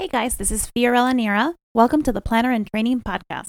[0.00, 1.54] Hey guys, this is Fiorella Nira.
[1.74, 3.48] Welcome to the Planner and Training Podcast.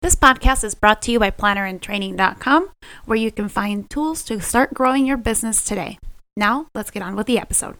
[0.00, 2.70] This podcast is brought to you by plannerandtraining.com,
[3.04, 5.98] where you can find tools to start growing your business today.
[6.38, 7.76] Now, let's get on with the episode.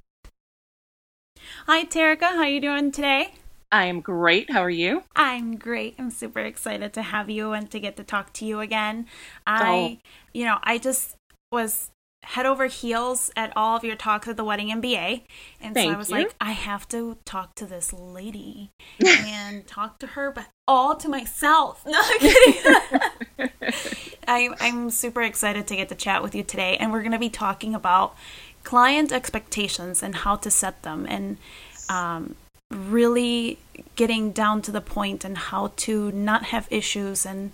[1.67, 2.23] Hi, Terica.
[2.23, 3.35] How are you doing today?
[3.71, 4.51] I am great.
[4.51, 5.03] How are you?
[5.15, 5.95] I'm great.
[5.99, 9.07] I'm super excited to have you and to get to talk to you again.
[9.47, 10.09] I, oh.
[10.33, 11.17] you know, I just
[11.53, 11.91] was
[12.25, 15.23] head over heels at all of your talks at the wedding MBA.
[15.61, 16.17] And Thank so I was you.
[16.17, 18.71] like, I have to talk to this lady
[19.05, 21.85] and talk to her, but all to myself.
[21.89, 22.63] No, I'm kidding.
[24.29, 26.77] I, I'm super excited to get to chat with you today.
[26.79, 28.15] And we're going to be talking about
[28.65, 31.37] client expectations and how to set them and
[31.89, 32.35] um,
[32.71, 33.59] really
[33.97, 37.53] getting down to the point and how to not have issues and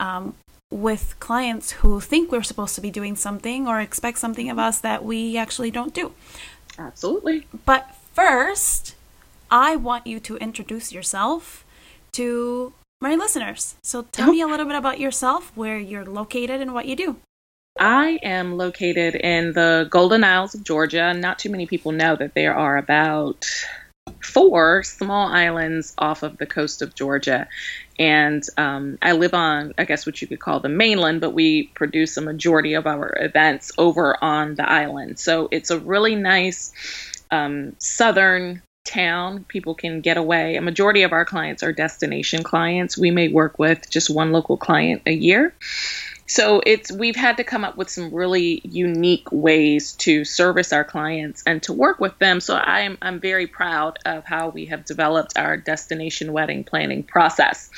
[0.00, 0.34] um,
[0.70, 4.80] with clients who think we're supposed to be doing something or expect something of us
[4.80, 6.12] that we actually don't do.
[6.78, 7.46] Absolutely.
[7.64, 8.94] But first,
[9.50, 11.64] I want you to introduce yourself
[12.12, 13.76] to my listeners.
[13.82, 17.16] So tell me a little bit about yourself, where you're located, and what you do.
[17.78, 21.12] I am located in the Golden Isles of Georgia.
[21.12, 23.46] Not too many people know that there are about
[24.22, 27.48] four small islands off of the coast of Georgia.
[27.98, 31.64] And um, I live on, I guess, what you could call the mainland, but we
[31.74, 35.18] produce a majority of our events over on the island.
[35.18, 36.72] So it's a really nice
[37.30, 39.44] um, southern town.
[39.48, 40.56] People can get away.
[40.56, 42.96] A majority of our clients are destination clients.
[42.96, 45.54] We may work with just one local client a year.
[46.26, 50.84] So it's we've had to come up with some really unique ways to service our
[50.84, 52.40] clients and to work with them.
[52.40, 57.70] So I'm I'm very proud of how we have developed our destination wedding planning process.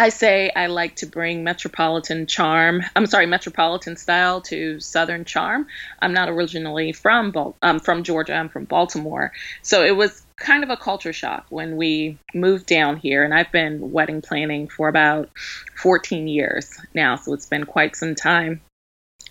[0.00, 2.82] I say I like to bring metropolitan charm.
[2.96, 5.66] I'm sorry, metropolitan style to southern charm.
[6.00, 8.32] I'm not originally from I'm um, from Georgia.
[8.32, 12.96] I'm from Baltimore, so it was kind of a culture shock when we moved down
[12.96, 13.22] here.
[13.22, 15.30] And I've been wedding planning for about
[15.76, 18.60] 14 years now, so it's been quite some time.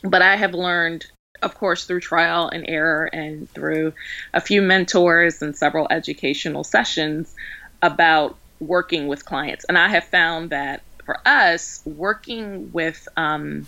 [0.03, 1.05] But I have learned
[1.41, 3.93] of course, through trial and error and through
[4.33, 7.33] a few mentors and several educational sessions
[7.81, 9.65] about working with clients.
[9.65, 13.67] And I have found that for us, working with um,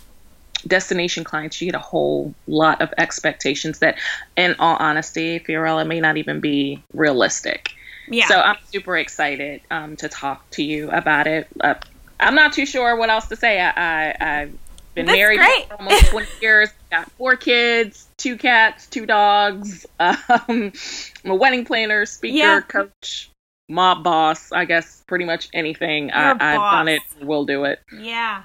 [0.66, 3.98] destination clients, you get a whole lot of expectations that,
[4.36, 7.72] in all honesty, Fiorella may not even be realistic.
[8.08, 8.26] Yeah.
[8.26, 11.48] So I'm super excited um, to talk to you about it.
[11.60, 11.74] Uh,
[12.20, 13.60] I'm not too sure what else to say.
[13.60, 13.70] I,
[14.10, 14.52] I, have
[14.94, 15.68] been That's married great.
[15.68, 19.86] for almost 20 years, got four kids, two cats, two dogs.
[20.00, 20.72] Um,
[21.24, 22.60] I'm a wedding planner, speaker, Yeah.
[22.60, 23.30] coach,
[23.68, 24.50] mob boss.
[24.50, 26.10] I guess pretty much anything.
[26.10, 27.80] I, You're I've done it, will do it.
[27.96, 28.42] Yeah.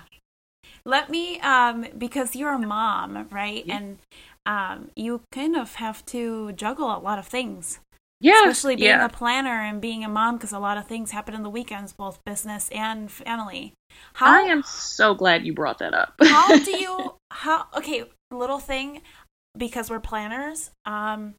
[0.87, 3.65] Let me, um, because you're a mom, right?
[3.65, 3.77] Yeah.
[3.77, 3.97] And
[4.45, 7.79] um, you kind of have to juggle a lot of things,
[8.21, 9.05] Yeah, especially being yeah.
[9.05, 11.91] a planner and being a mom, because a lot of things happen in the weekends,
[11.91, 13.73] both business and family.
[14.13, 16.13] How I am so glad you brought that up.
[16.23, 19.01] how do you how okay little thing
[19.57, 21.33] because we're planners um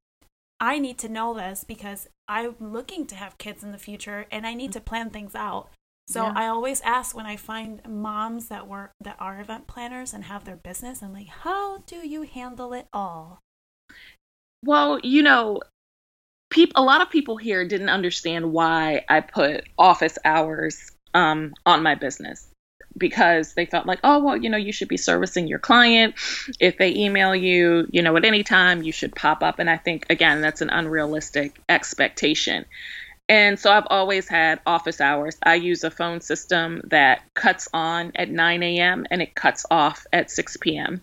[0.60, 4.46] i need to know this because i'm looking to have kids in the future and
[4.46, 5.68] i need to plan things out
[6.08, 6.32] so Yeah.
[6.36, 10.44] i always ask when i find moms that work that are event planners and have
[10.44, 13.40] their business i'm like how do you handle it all
[14.64, 15.60] Well, you know,
[16.50, 21.82] peop- a lot of people here didn't understand why I put office hours um, on
[21.82, 22.48] my business
[22.96, 26.14] because they felt like, oh, well, you know, you should be servicing your client.
[26.58, 29.60] If they email you, you know, at any time, you should pop up.
[29.60, 32.64] And I think, again, that's an unrealistic expectation.
[33.28, 35.36] And so I've always had office hours.
[35.42, 39.06] I use a phone system that cuts on at 9 a.m.
[39.10, 41.02] and it cuts off at 6 p.m.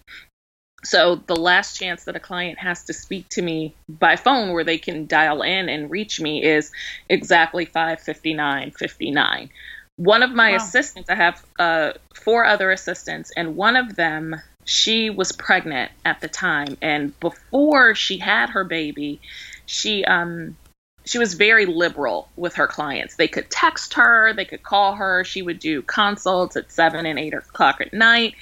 [0.83, 4.63] So the last chance that a client has to speak to me by phone where
[4.63, 6.71] they can dial in and reach me is
[7.09, 9.49] exactly 5:59 59.
[9.97, 10.57] One of my Wow.
[10.57, 14.35] assistants, I have uh, four other assistants, and one of them,
[14.65, 19.21] she was pregnant at the time, and before she had her baby,
[19.65, 20.57] she um
[21.05, 23.15] she was very liberal with her clients.
[23.15, 25.23] They could text her, they could call her.
[25.23, 28.35] She would do consults at seven and eight o'clock at night.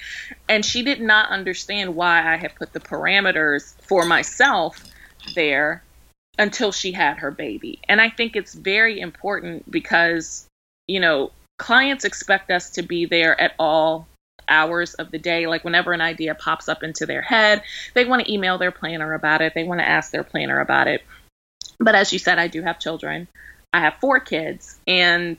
[0.48, 4.82] And she did not understand why I had put the parameters for myself
[5.34, 5.82] there
[6.38, 7.80] until she had her baby.
[7.88, 10.46] And I think it's very important because,
[10.86, 14.08] you know, clients expect us to be there at all
[14.48, 15.46] hours of the day.
[15.46, 17.62] Like whenever an idea pops up into their head,
[17.94, 20.88] they want to email their planner about it, they want to ask their planner about
[20.88, 21.02] it.
[21.84, 23.28] But as you said, I do have children.
[23.74, 25.38] I have four kids, and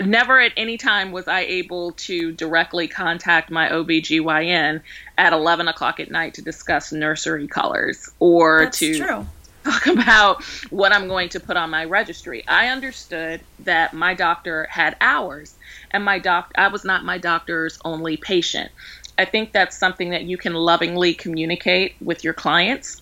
[0.00, 4.82] never at any time was I able to directly contact my OBGYN
[5.16, 9.26] at 11 o'clock at night to discuss nursery colors or That's to true.
[9.64, 12.46] talk about what I'm going to put on my registry.
[12.48, 15.54] I understood that my doctor had hours
[15.92, 18.72] and my doc I was not my doctor's only patient.
[19.18, 23.00] I think that's something that you can lovingly communicate with your clients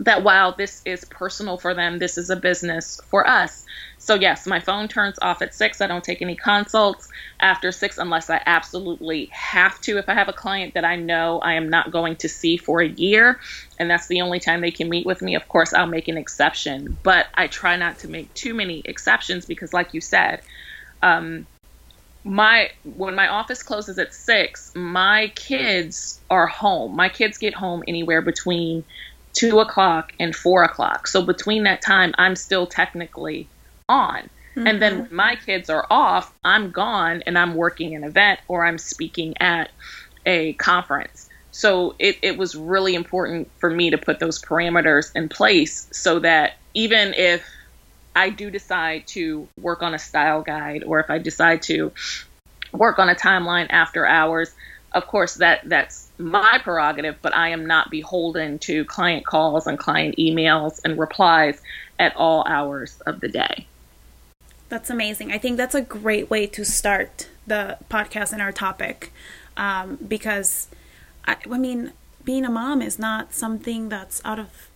[0.00, 3.64] that while this is personal for them, this is a business for us.
[3.98, 5.80] So, yes, my phone turns off at six.
[5.82, 7.06] I don't take any consults
[7.40, 9.98] after six unless I absolutely have to.
[9.98, 12.80] If I have a client that I know I am not going to see for
[12.80, 13.38] a year,
[13.78, 16.16] and that's the only time they can meet with me, of course, I'll make an
[16.16, 16.98] exception.
[17.02, 20.40] But I try not to make too many exceptions because, like you said,
[21.02, 21.46] um,
[22.24, 26.94] my when my office closes at six, my kids are home.
[26.94, 28.84] My kids get home anywhere between
[29.32, 31.06] two o'clock and four o'clock.
[31.06, 33.48] So between that time, I'm still technically
[33.88, 34.28] on.
[34.56, 34.66] Mm-hmm.
[34.66, 38.64] And then when my kids are off, I'm gone and I'm working an event or
[38.64, 39.70] I'm speaking at
[40.26, 41.28] a conference.
[41.52, 46.20] So it, it was really important for me to put those parameters in place so
[46.20, 47.44] that even if
[48.14, 51.92] I do decide to work on a style guide or if I decide to
[52.72, 54.52] work on a timeline after hours,
[54.92, 59.78] of course that that's my prerogative, but I am not beholden to client calls and
[59.78, 61.60] client emails and replies
[61.98, 63.66] at all hours of the day.
[64.68, 65.32] That's amazing.
[65.32, 69.12] I think that's a great way to start the podcast and our topic
[69.56, 70.68] um, because,
[71.26, 71.92] I, I mean,
[72.22, 74.69] being a mom is not something that's out of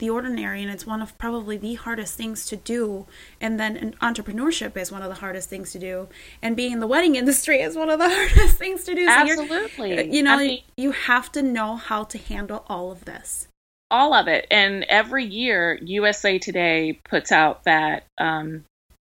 [0.00, 3.06] the ordinary and it's one of probably the hardest things to do.
[3.40, 6.08] And then entrepreneurship is one of the hardest things to do.
[6.42, 9.06] And being in the wedding industry is one of the hardest things to do.
[9.06, 10.14] So absolutely.
[10.14, 13.46] you know I mean, you have to know how to handle all of this.
[13.92, 14.46] All of it.
[14.50, 18.64] And every year usa today puts out that um,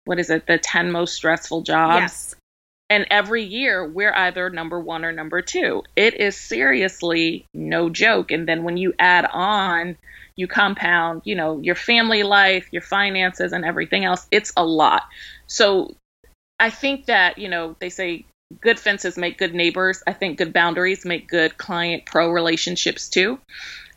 [0.05, 0.47] what is it?
[0.47, 2.01] The 10 most stressful jobs?
[2.01, 2.35] Yes.
[2.91, 5.83] And every year we're either number one or number two.
[5.97, 8.31] It is seriously no joke.
[8.31, 9.97] And then when you add on
[10.37, 14.27] you compound, you know, your family life, your finances, and everything else.
[14.31, 15.03] It's a lot.
[15.47, 15.95] So
[16.59, 18.25] I think that, you know, they say
[18.61, 20.03] good fences make good neighbors.
[20.07, 23.39] I think good boundaries make good client pro relationships too,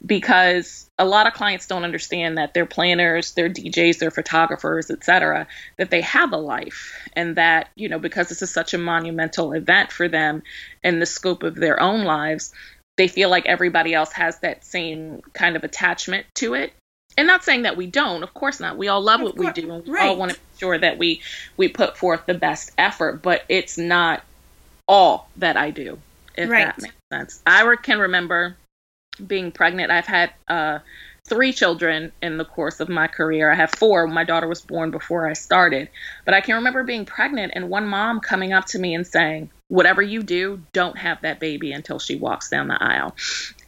[0.05, 5.47] because a lot of clients don't understand that they're planners, they're DJs, they're photographers, etc.,
[5.77, 9.53] that they have a life and that, you know, because this is such a monumental
[9.53, 10.41] event for them
[10.83, 12.53] in the scope of their own lives,
[12.97, 16.73] they feel like everybody else has that same kind of attachment to it
[17.17, 19.55] and not saying that we don't of course not we all love of what course.
[19.55, 20.07] we do and we right.
[20.07, 21.21] all want to make sure that we
[21.57, 24.23] we put forth the best effort but it's not
[24.88, 25.97] all that i do
[26.35, 26.65] if right.
[26.65, 28.55] that makes sense i can remember
[29.25, 30.79] being pregnant i've had uh,
[31.25, 34.91] three children in the course of my career i have four my daughter was born
[34.91, 35.89] before i started
[36.23, 39.49] but i can remember being pregnant and one mom coming up to me and saying
[39.69, 43.15] whatever you do, don't have that baby until she walks down the aisle.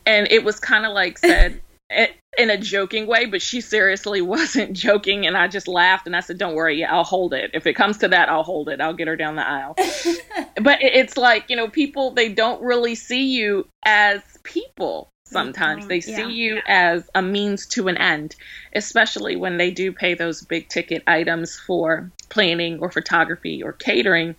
[0.06, 1.62] And it was kind of like said
[2.38, 5.28] in a joking way, but she seriously wasn't joking.
[5.28, 7.52] And I just laughed and I said, Don't worry, yeah, I'll hold it.
[7.54, 8.82] If it comes to that, I'll hold it.
[8.82, 9.76] I'll get her down the aisle.
[10.62, 15.82] but it's like, you know, people, they don't really see you as people sometimes.
[15.82, 15.90] Mm-hmm.
[15.90, 16.28] They see yeah.
[16.28, 18.36] you as a means to an end,
[18.74, 24.36] especially when they do pay those big ticket items for planning or photography or catering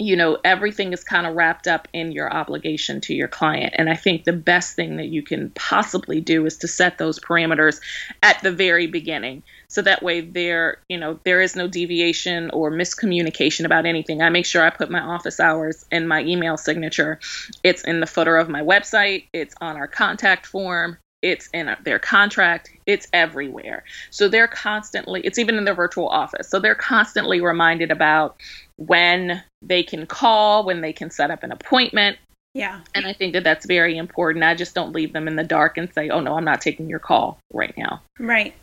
[0.00, 3.74] you know, everything is kind of wrapped up in your obligation to your client.
[3.76, 7.18] And I think the best thing that you can possibly do is to set those
[7.18, 7.80] parameters
[8.22, 9.42] at the very beginning.
[9.66, 14.22] So that way there, you know, there is no deviation or miscommunication about anything.
[14.22, 17.18] I make sure I put my office hours in my email signature.
[17.64, 21.98] It's in the footer of my website, it's on our contact form, it's in their
[21.98, 23.82] contract, it's everywhere.
[24.10, 26.48] So they're constantly, it's even in their virtual office.
[26.48, 28.36] So they're constantly reminded about
[28.78, 32.16] when they can call, when they can set up an appointment.
[32.54, 32.80] Yeah.
[32.94, 34.44] And I think that that's very important.
[34.44, 36.88] I just don't leave them in the dark and say, oh no, I'm not taking
[36.88, 38.02] your call right now.
[38.18, 38.54] Right.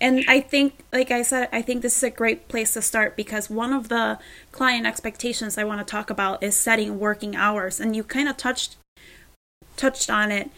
[0.00, 3.16] And I think, like I said, I think this is a great place to start
[3.16, 4.18] because one of the
[4.52, 7.80] client expectations I want to talk about is setting working hours.
[7.80, 8.76] And you kind of touched
[9.76, 10.50] touched on it.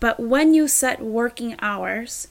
[0.00, 2.28] But when you set working hours,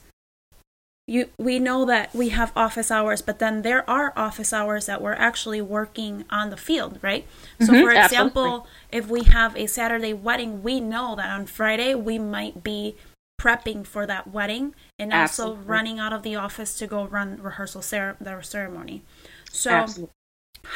[1.10, 5.02] you we know that we have office hours but then there are office hours that
[5.02, 7.26] we're actually working on the field right
[7.60, 8.68] so mm-hmm, for example absolutely.
[8.92, 12.94] if we have a saturday wedding we know that on friday we might be
[13.40, 15.58] prepping for that wedding and absolutely.
[15.58, 19.02] also running out of the office to go run rehearsal cer- the ceremony
[19.50, 20.14] so absolutely.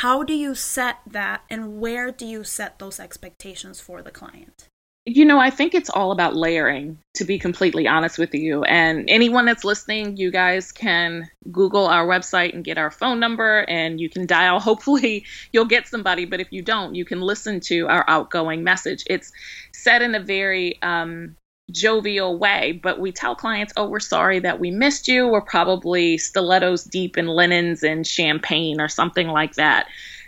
[0.03, 4.69] how do you set that and where do you set those expectations for the client
[5.07, 8.65] You know, I think it's all about layering, to be completely honest with you.
[8.65, 13.67] And anyone that's listening, you guys can Google our website and get our phone number
[13.69, 14.61] and you can dial.
[14.61, 16.25] Hopefully, you'll get somebody.
[16.25, 19.05] But if you don't, you can listen to our outgoing message.
[19.07, 19.31] It's
[19.73, 21.37] said in a very um,
[21.71, 25.29] jovial way, but we tell clients, oh, we're sorry that we missed you.
[25.29, 29.87] We're probably stilettos deep in linens and champagne or something like that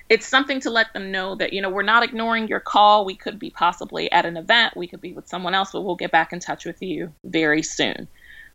[0.08, 3.14] it's something to let them know that you know we're not ignoring your call we
[3.14, 6.10] could be possibly at an event we could be with someone else but we'll get
[6.10, 8.08] back in touch with you very soon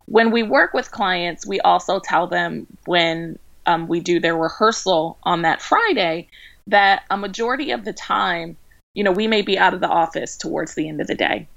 [0.06, 5.18] when we work with clients we also tell them when um, we do their rehearsal
[5.24, 6.28] on that friday
[6.68, 8.58] that a majority of the time
[8.94, 11.48] you know we may be out of the office towards the end of the day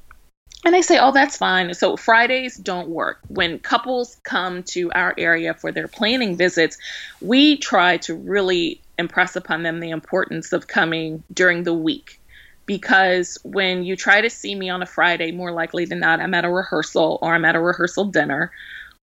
[0.67, 1.75] and they say, oh, that's fine.
[1.75, 3.19] So Fridays don't work.
[3.29, 6.79] When couples come to our area for their planning visits,
[7.21, 12.21] we try to really impress upon them the importance of coming during the week
[12.67, 16.35] because when you try to see me on a Friday, more likely than not, I'm
[16.35, 18.53] at a rehearsal or I'm at a rehearsal dinner.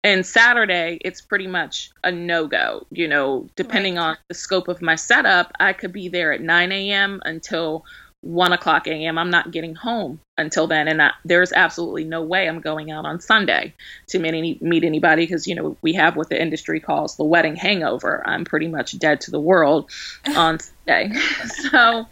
[0.05, 2.87] And Saturday, it's pretty much a no go.
[2.91, 4.03] You know, depending right.
[4.03, 7.21] on the scope of my setup, I could be there at 9 a.m.
[7.25, 7.85] until
[8.23, 9.19] 1 o'clock a.m.
[9.19, 10.89] I'm not getting home until then.
[10.89, 13.75] And I, there's absolutely no way I'm going out on Sunday
[14.09, 17.25] to meet, any, meet anybody because, you know, we have what the industry calls the
[17.25, 18.23] wedding hangover.
[18.27, 19.91] I'm pretty much dead to the world
[20.37, 21.13] on Sunday.
[21.71, 22.07] so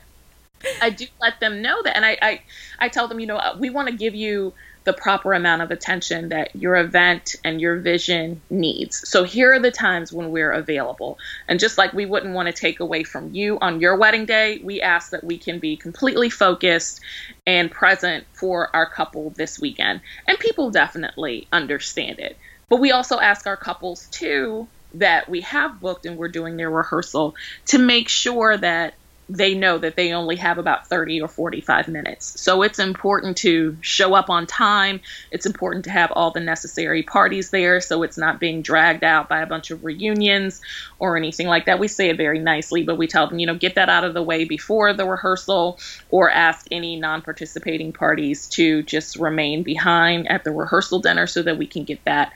[0.83, 1.97] I do let them know that.
[1.97, 2.43] And I, I,
[2.79, 4.53] I tell them, you know, uh, we want to give you
[4.85, 9.09] the proper amount of attention that your event and your vision needs.
[9.09, 11.19] So here are the times when we're available.
[11.49, 14.61] And just like we wouldn't want to take away from you on your wedding day,
[14.65, 17.01] we ask that we can be completely focused
[17.47, 20.01] and present for our couple this weekend.
[20.27, 22.39] And people definitely understand it.
[22.71, 26.71] But we also ask our couples too that we have booked and we're doing their
[26.71, 27.35] rehearsal
[27.67, 28.95] to make sure that
[29.33, 32.41] they know that they only have about 30 or 45 minutes.
[32.41, 35.01] So it's important to show up on time.
[35.31, 39.29] It's important to have all the necessary parties there so it's not being dragged out
[39.29, 40.61] by a bunch of reunions
[40.99, 41.79] or anything like that.
[41.79, 44.15] We say it very nicely, but we tell them, you know, get that out of
[44.15, 45.79] the way before the rehearsal
[46.11, 51.43] or ask any non participating parties to just remain behind at the rehearsal dinner so
[51.43, 52.33] that we can get that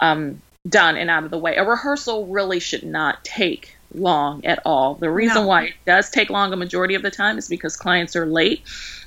[0.00, 1.56] um, done and out of the way.
[1.56, 4.94] A rehearsal really should not take long at all.
[4.94, 5.46] The reason no.
[5.48, 8.62] why it does take long a majority of the time is because clients are late,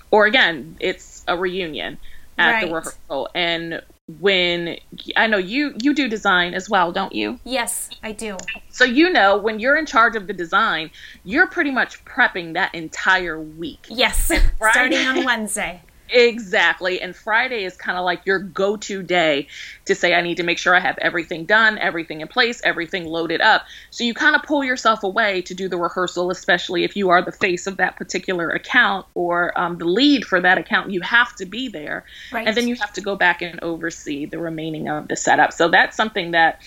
[0.09, 1.97] or again, it's a reunion
[2.37, 2.67] at right.
[2.67, 3.29] the rehearsal.
[3.35, 3.81] And
[4.19, 4.77] when
[5.15, 7.39] I know you you do design as well, don't you?
[7.43, 8.37] Yes, I do.
[8.69, 10.91] So you know when you're in charge of the design,
[11.23, 13.85] you're pretty much prepping that entire week.
[13.89, 14.31] Yes,
[14.71, 15.81] starting on Wednesday.
[16.11, 17.01] Exactly.
[17.01, 19.47] And Friday is kind of like your go to day
[19.85, 23.05] to say, I need to make sure I have everything done, everything in place, everything
[23.05, 23.63] loaded up.
[23.91, 27.21] So you kind of pull yourself away to do the rehearsal, especially if you are
[27.21, 30.91] the face of that particular account or um, the lead for that account.
[30.91, 32.03] You have to be there.
[32.31, 32.47] Right.
[32.47, 35.53] And then you have to go back and oversee the remaining of the setup.
[35.53, 36.61] So that's something that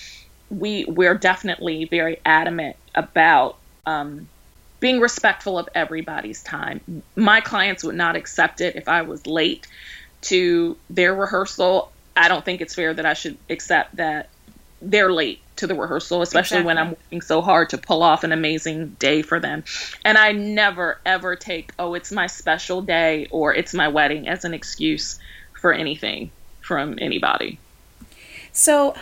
[0.49, 3.59] we, we're definitely very adamant about.
[3.87, 4.29] Um,
[4.85, 7.03] being respectful of everybody's time.
[7.17, 9.67] My clients would not accept it if I was late
[10.21, 11.91] to their rehearsal.
[12.15, 14.29] I don't think it's fair that I should accept that
[14.83, 16.67] they're late to the rehearsal, especially exactly.
[16.67, 19.65] when I'm working so hard to pull off an amazing day for them.
[20.05, 24.45] And I never, ever take, oh, it's my special day or it's my wedding as
[24.45, 25.19] an excuse
[25.59, 27.59] for anything from anybody.
[28.53, 28.95] So,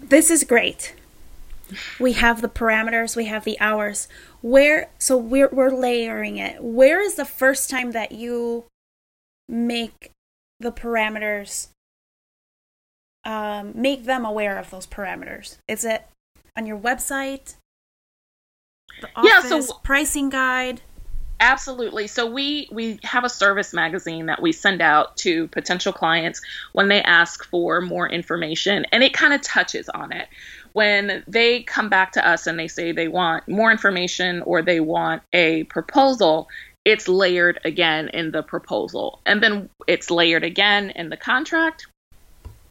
[0.00, 0.96] this is great.
[2.00, 4.08] We have the parameters, we have the hours
[4.42, 6.62] where so we're we're layering it.
[6.62, 8.64] Where is the first time that you
[9.48, 10.10] make
[10.60, 11.68] the parameters
[13.24, 15.56] um, make them aware of those parameters?
[15.68, 16.06] Is it
[16.56, 17.54] on your website
[19.00, 20.82] the office, yeah so pricing guide?
[21.40, 22.06] Absolutely.
[22.06, 26.40] So we we have a service magazine that we send out to potential clients
[26.72, 30.28] when they ask for more information and it kind of touches on it
[30.72, 34.80] when they come back to us and they say they want more information or they
[34.80, 36.48] want a proposal,
[36.84, 39.20] it's layered again in the proposal.
[39.26, 41.86] And then it's layered again in the contract.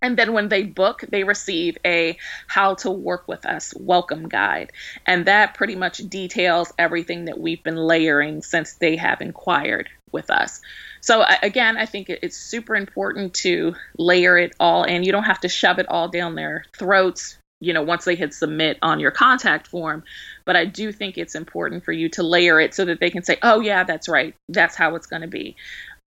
[0.02, 2.18] And then when they book, they receive a
[2.48, 4.72] how to work with us welcome guide.
[5.06, 10.32] And that pretty much details everything that we've been layering since they have inquired with
[10.32, 10.62] us.
[11.02, 15.42] So again, I think it's super important to layer it all and you don't have
[15.42, 19.12] to shove it all down their throats you know, once they hit submit on your
[19.12, 20.04] contact form.
[20.46, 23.24] But I do think it's important for you to layer it so that they can
[23.24, 24.36] say, oh, yeah, that's right.
[24.50, 25.56] That's how it's going to be.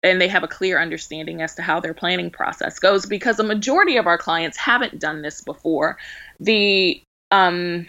[0.03, 3.45] And they have a clear understanding as to how their planning process goes because a
[3.45, 5.97] majority of our clients haven't done this before.
[6.41, 7.01] The,
[7.31, 7.87] um,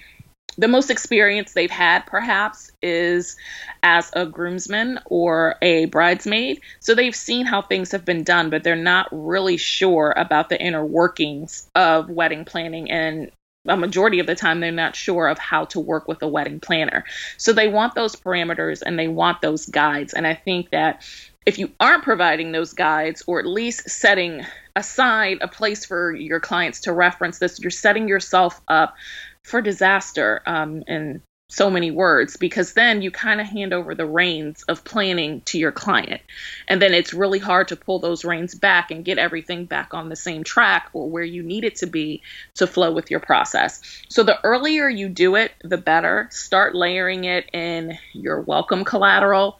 [0.57, 3.37] the most experience they've had perhaps is
[3.83, 6.61] as a groomsman or a bridesmaid.
[6.79, 10.59] So they've seen how things have been done, but they're not really sure about the
[10.59, 13.31] inner workings of wedding planning and
[13.67, 16.59] a majority of the time they're not sure of how to work with a wedding
[16.59, 17.03] planner.
[17.37, 20.13] So they want those parameters and they want those guides.
[20.13, 21.03] And I think that
[21.45, 24.45] if you aren't providing those guides or at least setting
[24.75, 28.95] aside a place for your clients to reference this, you're setting yourself up
[29.43, 34.05] for disaster um, in so many words because then you kind of hand over the
[34.05, 36.21] reins of planning to your client.
[36.67, 40.09] And then it's really hard to pull those reins back and get everything back on
[40.09, 42.21] the same track or where you need it to be
[42.55, 43.81] to flow with your process.
[44.09, 46.27] So the earlier you do it, the better.
[46.31, 49.59] Start layering it in your welcome collateral.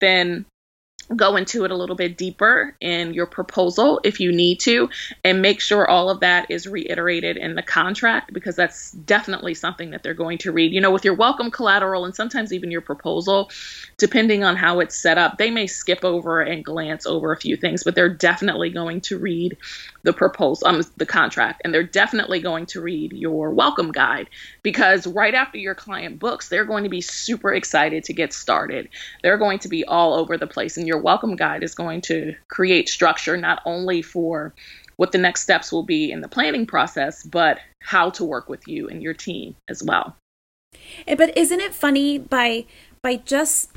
[0.00, 0.44] Then
[1.16, 4.88] go into it a little bit deeper in your proposal if you need to
[5.24, 9.90] and make sure all of that is reiterated in the contract because that's definitely something
[9.90, 10.72] that they're going to read.
[10.72, 13.50] You know with your welcome collateral and sometimes even your proposal
[13.96, 17.56] depending on how it's set up they may skip over and glance over a few
[17.56, 19.56] things but they're definitely going to read
[20.08, 24.26] the proposal um, the contract and they're definitely going to read your welcome guide
[24.62, 28.88] because right after your client books they're going to be super excited to get started
[29.22, 32.34] they're going to be all over the place and your welcome guide is going to
[32.48, 34.54] create structure not only for
[34.98, 38.66] what the next steps will be in the planning process, but how to work with
[38.66, 40.16] you and your team as well.
[41.06, 42.66] Eh, but isn't it funny by
[43.00, 43.70] by just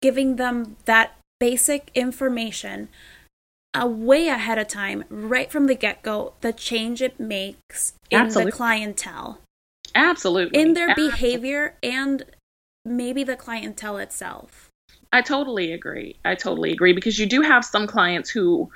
[0.00, 2.88] giving them that basic information
[3.86, 8.50] way ahead of time, right from the get go, the change it makes in Absolutely.
[8.50, 9.40] the clientele.
[9.94, 10.60] Absolutely.
[10.60, 11.16] In their Absolutely.
[11.16, 12.24] behavior and
[12.84, 14.70] maybe the clientele itself.
[15.12, 16.16] I totally agree.
[16.24, 18.70] I totally agree because you do have some clients who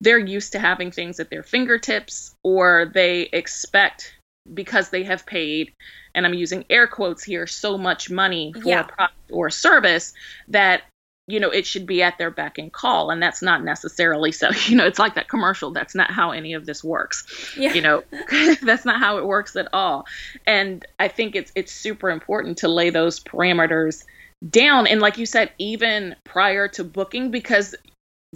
[0.00, 4.14] they're used to having things at their fingertips or they expect
[4.52, 5.72] because they have paid
[6.14, 8.80] and I'm using air quotes here so much money for yeah.
[8.80, 10.14] a product or a service
[10.48, 10.82] that
[11.26, 13.10] you know it should be at their beck and call.
[13.10, 16.54] And that's not necessarily so you know it's like that commercial that's not how any
[16.54, 17.54] of this works.
[17.56, 17.72] Yeah.
[17.72, 18.02] you know
[18.62, 20.06] that's not how it works at all.
[20.46, 24.04] And i think it's it's super important to lay those parameters
[24.48, 24.86] down.
[24.86, 27.74] And like you said even prior to booking because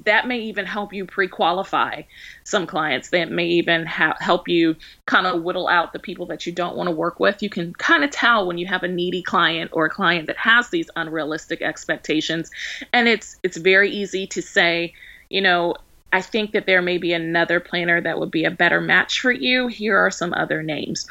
[0.04, 2.02] that may even help you pre-qualify
[2.44, 6.46] some clients that may even ha- help you kind of whittle out the people that
[6.46, 8.88] you don't want to work with you can kind of tell when you have a
[8.88, 12.50] needy client or a client that has these unrealistic expectations
[12.92, 14.92] and it's it's very easy to say
[15.28, 15.74] you know
[16.12, 19.30] I think that there may be another planner that would be a better match for
[19.30, 19.68] you.
[19.68, 21.06] Here are some other names.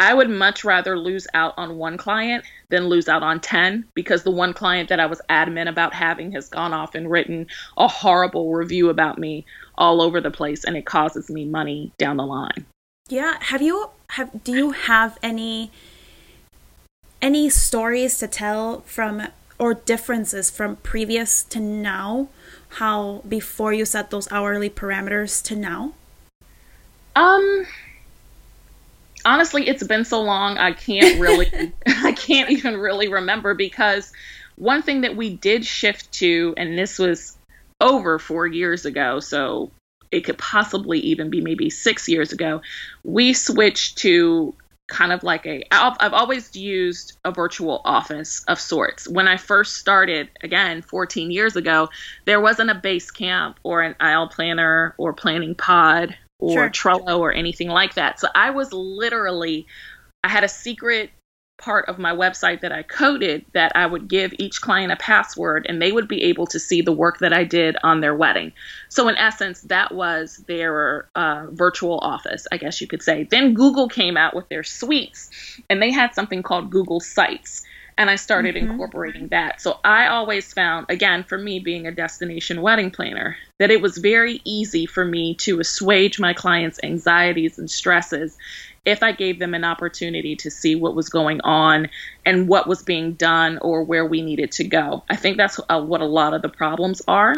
[0.00, 4.22] I would much rather lose out on one client than lose out on 10 because
[4.22, 7.86] the one client that I was adamant about having has gone off and written a
[7.86, 9.44] horrible review about me
[9.76, 12.64] all over the place and it causes me money down the line.
[13.10, 15.70] Yeah, have you have do you have any
[17.20, 22.28] any stories to tell from or differences from previous to now
[22.80, 25.92] how before you set those hourly parameters to now?
[27.14, 27.66] Um
[29.24, 34.12] honestly, it's been so long, I can't really, I can't even really remember because
[34.56, 37.36] one thing that we did shift to, and this was
[37.80, 39.70] over four years ago, so
[40.10, 42.60] it could possibly even be maybe six years ago,
[43.04, 44.54] we switched to
[44.90, 49.08] kind of like a I've, always used a virtual office of sorts.
[49.08, 51.88] When i first started again 14 years ago
[52.24, 56.70] there wasn't a Basecamp or an aisle planner or planning pod or sure.
[56.70, 58.20] Trello or anything like that.
[58.20, 59.66] So I was literally,
[60.24, 61.10] I had a secret
[61.60, 65.66] part of my website that I coded that I would give each client a password
[65.68, 68.52] and they would be able to see the work that I did on their wedding.
[68.88, 73.28] So, in essence, that was their uh, virtual office, I guess you could say.
[73.30, 75.30] Then Google came out with their suites
[75.68, 77.62] and they had something called Google Sites
[78.00, 78.70] and I started mm-hmm.
[78.70, 79.60] incorporating that.
[79.60, 83.98] So I always found, again, for me being a destination wedding planner, that it was
[83.98, 88.38] very easy for me to assuage my clients' anxieties and stresses
[88.86, 91.90] if I gave them an opportunity to see what was going on
[92.24, 95.04] and what was being done or where we needed to go.
[95.10, 97.34] I think that's uh, what a lot of the problems are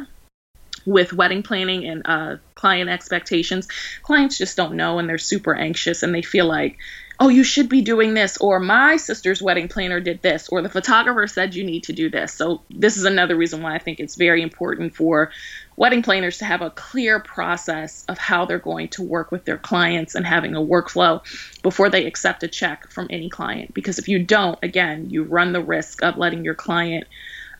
[0.86, 3.66] with wedding planning and uh, client expectations.
[4.04, 6.78] Clients just don't know and they're super anxious and they feel like,
[7.22, 10.68] oh, you should be doing this, or my sister's wedding planner did this, or the
[10.68, 12.32] photographer said you need to do this.
[12.34, 15.30] So, this is another reason why I think it's very important for
[15.76, 19.56] wedding planners to have a clear process of how they're going to work with their
[19.56, 21.22] clients and having a workflow
[21.62, 23.72] before they accept a check from any client.
[23.72, 27.06] Because if you don't, again, you run the risk of letting your client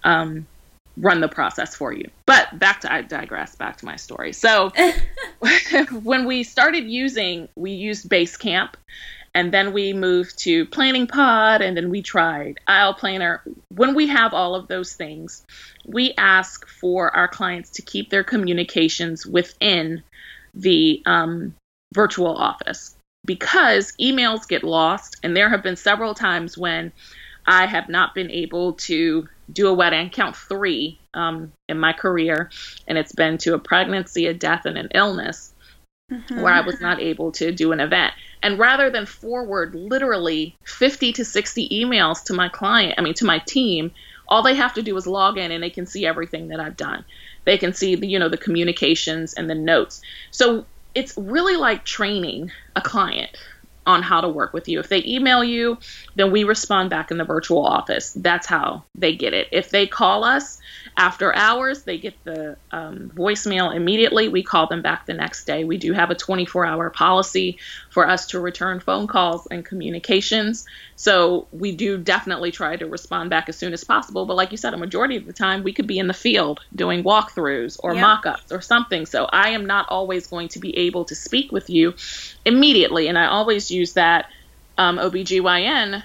[0.03, 0.45] um,
[0.97, 2.11] run the process for you.
[2.27, 4.33] But back to I digress back to my story.
[4.33, 4.73] So
[6.03, 8.75] when we started using we used Basecamp
[9.35, 13.43] And then we moved to Planning Pod, and then we tried Aisle Planner.
[13.75, 15.47] When we have all of those things,
[15.87, 20.03] we ask for our clients to keep their communications within
[20.55, 21.55] the um,
[21.95, 25.17] virtual office because emails get lost.
[25.23, 26.93] And there have been several times when
[27.47, 32.51] I have not been able to do a wedding, count three um, in my career,
[32.87, 35.52] and it's been to a pregnancy, a death, and an illness
[36.13, 36.41] mm-hmm.
[36.41, 38.13] where I was not able to do an event.
[38.43, 43.25] And rather than forward literally 50 to 60 emails to my client, I mean, to
[43.25, 43.93] my team,
[44.29, 46.77] all they have to do is log in and they can see everything that I've
[46.77, 47.05] done.
[47.45, 50.01] They can see the, you know, the communications and the notes.
[50.31, 53.37] So it's really like training a client
[53.87, 54.79] on how to work with you.
[54.81, 55.79] If they email you,
[56.15, 58.13] then we respond back in the virtual office.
[58.13, 59.49] That's how they get it.
[59.51, 60.59] If they call us
[60.97, 64.29] after hours, they get the um, voicemail immediately.
[64.29, 65.65] We call them back the next day.
[65.65, 67.59] We do have a 24 hour policy
[67.93, 70.65] for us to return phone calls and communications.
[70.97, 74.25] So we do definitely try to respond back as soon as possible.
[74.25, 76.61] But like you said, a majority of the time we could be in the field
[76.75, 79.05] doing walkthroughs or mock ups or something.
[79.05, 81.95] So I am not always going to be able to speak with you
[82.47, 83.09] immediately.
[83.09, 84.27] And I always use that
[84.79, 86.03] um, OBGYN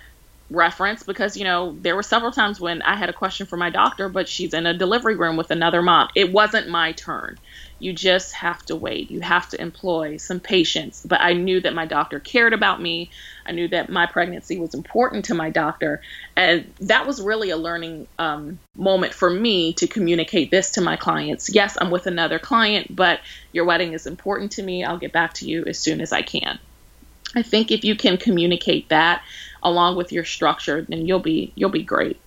[0.50, 3.70] reference because you know there were several times when I had a question for my
[3.70, 7.38] doctor but she's in a delivery room with another mom it wasn't my turn
[7.80, 11.74] you just have to wait you have to employ some patience but I knew that
[11.74, 13.10] my doctor cared about me
[13.46, 16.02] I knew that my pregnancy was important to my doctor
[16.36, 20.96] and that was really a learning um, moment for me to communicate this to my
[20.96, 25.12] clients yes I'm with another client but your wedding is important to me I'll get
[25.12, 26.60] back to you as soon as I can
[27.36, 29.24] I think if you can communicate that
[29.62, 32.20] along with your structure, then you'll be you'll be great.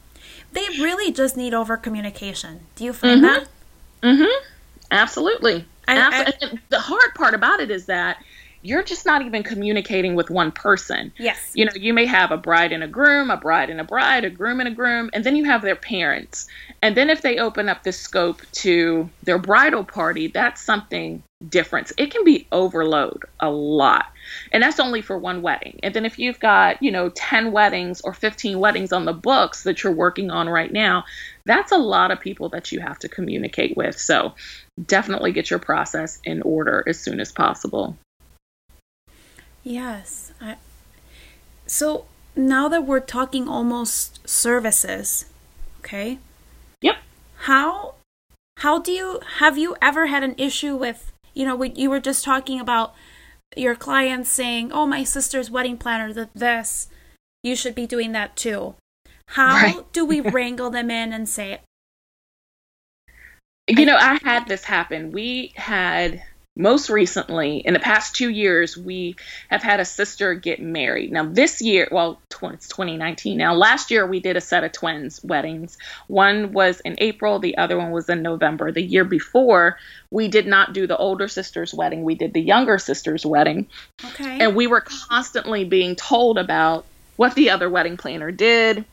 [0.52, 2.60] They really just need over communication.
[2.76, 3.44] Do you find mm-hmm.
[3.44, 3.48] that?
[4.02, 4.46] Mm-hmm.
[4.90, 5.64] Absolutely.
[5.88, 6.58] I, Absolutely.
[6.58, 8.18] I, the hard part about it is that
[8.62, 11.12] you're just not even communicating with one person.
[11.18, 11.52] Yes.
[11.54, 14.24] You know, you may have a bride and a groom, a bride and a bride,
[14.24, 16.46] a groom and a groom, and then you have their parents.
[16.82, 21.92] And then if they open up the scope to their bridal party, that's something different.
[21.96, 24.06] It can be overload a lot.
[24.52, 25.80] And that's only for one wedding.
[25.82, 29.62] And then if you've got, you know, 10 weddings or 15 weddings on the books
[29.62, 31.04] that you're working on right now,
[31.46, 33.98] that's a lot of people that you have to communicate with.
[33.98, 34.34] So
[34.86, 37.96] definitely get your process in order as soon as possible.
[39.62, 40.32] Yes.
[40.40, 40.56] I,
[41.66, 45.26] so now that we're talking almost services,
[45.80, 46.18] okay?
[46.82, 46.96] Yep.
[47.38, 47.94] How
[48.58, 52.00] how do you have you ever had an issue with, you know, we, you were
[52.00, 52.94] just talking about
[53.56, 56.88] your clients saying, "Oh, my sister's wedding planner did this.
[57.42, 58.74] You should be doing that too."
[59.28, 59.92] How right.
[59.92, 61.60] do we wrangle them in and say,
[63.78, 65.12] you know, I had this happen.
[65.12, 66.22] We had
[66.56, 69.16] most recently, in the past two years, we
[69.48, 71.12] have had a sister get married.
[71.12, 73.54] Now, this year, well, it's 2019 now.
[73.54, 75.78] Last year, we did a set of twins weddings.
[76.08, 78.72] One was in April, the other one was in November.
[78.72, 79.78] The year before,
[80.10, 83.68] we did not do the older sister's wedding, we did the younger sister's wedding.
[84.04, 84.40] Okay.
[84.40, 86.84] And we were constantly being told about
[87.16, 88.84] what the other wedding planner did,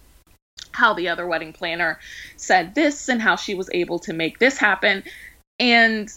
[0.78, 2.00] how the other wedding planner
[2.36, 5.04] said this, and how she was able to make this happen.
[5.60, 6.12] And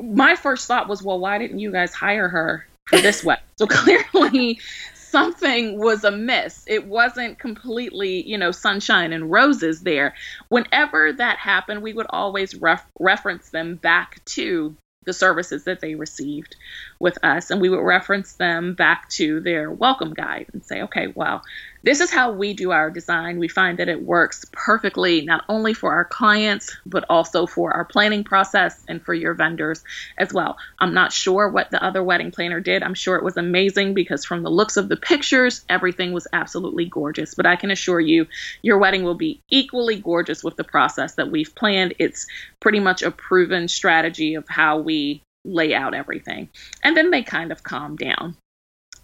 [0.00, 3.44] my first thought was, well, why didn't you guys hire her for this wedding?
[3.56, 4.60] So clearly
[4.94, 6.64] something was amiss.
[6.66, 10.14] It wasn't completely, you know, sunshine and roses there.
[10.48, 15.94] Whenever that happened, we would always ref- reference them back to the services that they
[15.94, 16.56] received
[16.98, 21.08] with us and we would reference them back to their welcome guide and say okay
[21.14, 21.42] well
[21.84, 23.38] this is how we do our design.
[23.38, 27.84] We find that it works perfectly not only for our clients, but also for our
[27.84, 29.84] planning process and for your vendors
[30.16, 30.56] as well.
[30.78, 32.82] I'm not sure what the other wedding planner did.
[32.82, 36.86] I'm sure it was amazing because from the looks of the pictures, everything was absolutely
[36.86, 37.34] gorgeous.
[37.34, 38.26] But I can assure you,
[38.62, 41.92] your wedding will be equally gorgeous with the process that we've planned.
[41.98, 42.26] It's
[42.60, 46.48] pretty much a proven strategy of how we lay out everything.
[46.82, 48.38] And then they kind of calm down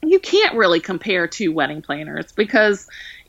[0.02, 2.88] you can't really compare two wedding planners because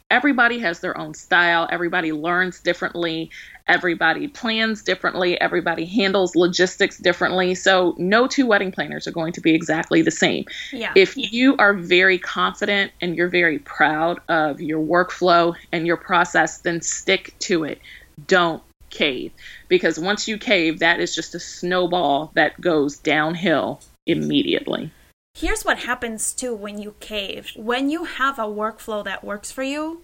[0.10, 3.32] everybody has their own style, everybody learns differently,
[3.68, 7.56] everybody plans differently, everybody handles logistics differently.
[7.56, 10.46] So, no two wedding planners are going to be exactly the same.
[10.72, 10.92] Yeah.
[10.96, 16.60] If you are very confident and you're very proud of your workflow and your process,
[16.60, 17.80] then stick to it.
[18.28, 19.32] Don't cave
[19.70, 24.92] because once you cave, that is just a snowball that goes downhill immediately.
[25.34, 27.52] Here's what happens too when you cave.
[27.56, 30.02] When you have a workflow that works for you,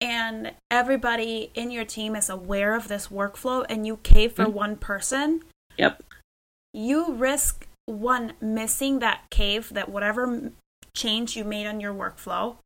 [0.00, 4.54] and everybody in your team is aware of this workflow, and you cave for mm-hmm.
[4.54, 5.42] one person,
[5.78, 6.02] yep,
[6.74, 10.52] you risk one missing that cave, that whatever
[10.94, 12.56] change you made on your workflow.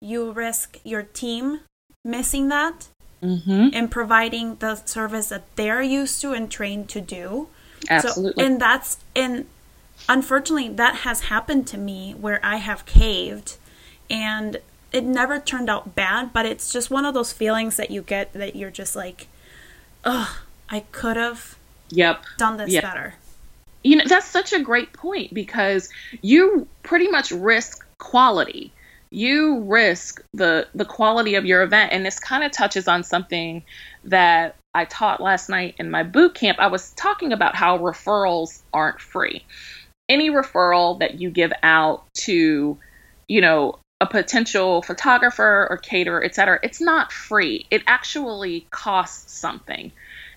[0.00, 1.60] You risk your team
[2.04, 2.88] missing that
[3.22, 3.68] mm-hmm.
[3.72, 7.48] and providing the service that they're used to and trained to do.
[7.88, 8.42] Absolutely.
[8.42, 9.46] So, and that's and
[10.10, 13.56] unfortunately that has happened to me where I have caved
[14.10, 14.58] and
[14.92, 18.32] it never turned out bad, but it's just one of those feelings that you get
[18.32, 19.28] that you're just like,
[20.04, 20.28] ugh,
[20.68, 21.56] I could have
[21.90, 22.24] yep.
[22.38, 22.82] done this yep.
[22.82, 23.14] better.
[23.84, 25.88] You know, that's such a great point because
[26.22, 28.72] you pretty much risk quality.
[29.10, 33.62] You risk the the quality of your event and this kind of touches on something
[34.04, 36.58] that I taught last night in my boot camp.
[36.60, 39.44] I was talking about how referrals aren't free.
[40.10, 42.76] Any referral that you give out to,
[43.28, 47.66] you know, a potential photographer or caterer, et cetera, it's not free.
[47.70, 49.92] It actually costs something.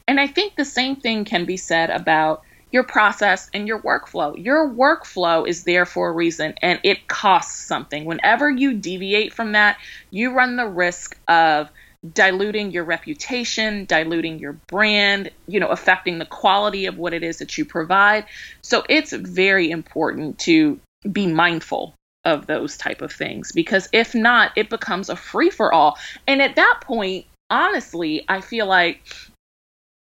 [0.07, 4.33] And I think the same thing can be said about your process and your workflow.
[4.37, 8.05] Your workflow is there for a reason and it costs something.
[8.05, 9.77] Whenever you deviate from that,
[10.09, 11.69] you run the risk of
[12.11, 17.37] diluting your reputation, diluting your brand, you know, affecting the quality of what it is
[17.37, 18.25] that you provide.
[18.61, 20.79] So it's very important to
[21.11, 21.93] be mindful
[22.25, 26.41] of those type of things because if not it becomes a free for all and
[26.41, 29.01] at that point honestly i feel like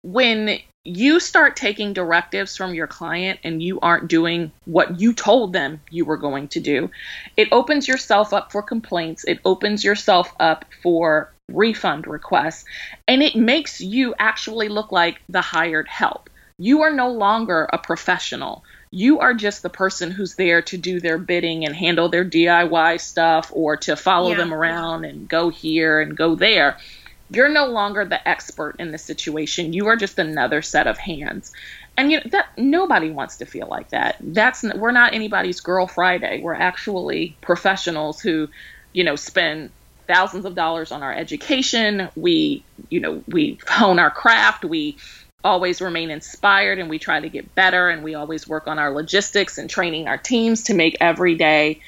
[0.03, 5.53] when you start taking directives from your client and you aren't doing what you told
[5.53, 6.91] them you were going to do,
[7.37, 9.23] it opens yourself up for complaints.
[9.23, 12.65] It opens yourself up for refund requests.
[13.07, 16.29] And it makes you actually look like the hired help.
[16.57, 18.63] You are no longer a professional
[18.93, 23.01] you are just the person who's there to do their bidding and handle their DIY
[23.01, 24.37] stuff or to follow yeah.
[24.37, 26.77] them around and go here and go there.
[27.31, 29.73] You're no longer the expert in the situation.
[29.73, 31.51] You are just another set of hands.
[31.97, 34.17] And you know that nobody wants to feel like that.
[34.19, 36.41] That's we're not anybody's girl Friday.
[36.43, 38.49] We're actually professionals who,
[38.93, 39.71] you know, spend
[40.07, 42.09] thousands of dollars on our education.
[42.15, 44.65] We, you know, we hone our craft.
[44.65, 44.97] We
[45.43, 48.91] always remain inspired and we try to get better and we always work on our
[48.91, 51.81] logistics and training our teams to make every day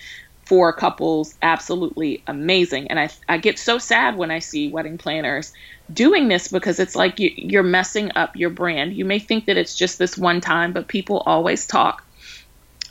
[0.45, 2.87] for couples absolutely amazing.
[2.89, 5.51] And I, I get so sad when I see wedding planners
[5.91, 8.93] doing this because it's like you, you're messing up your brand.
[8.93, 12.03] You may think that it's just this one time, but people always talk.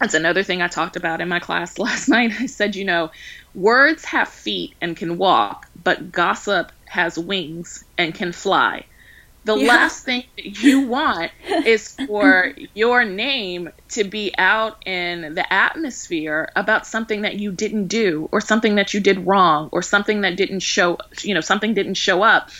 [0.01, 2.33] That's another thing I talked about in my class last night.
[2.41, 3.11] I said, you know,
[3.55, 8.85] words have feet and can walk, but gossip has wings and can fly
[9.45, 9.69] the yeah.
[9.69, 11.31] last thing that you want
[11.64, 17.88] is for your name to be out in the atmosphere about something that you didn't
[17.88, 21.75] do or something that you did wrong or something that didn't show you know something
[21.75, 22.51] didn't show up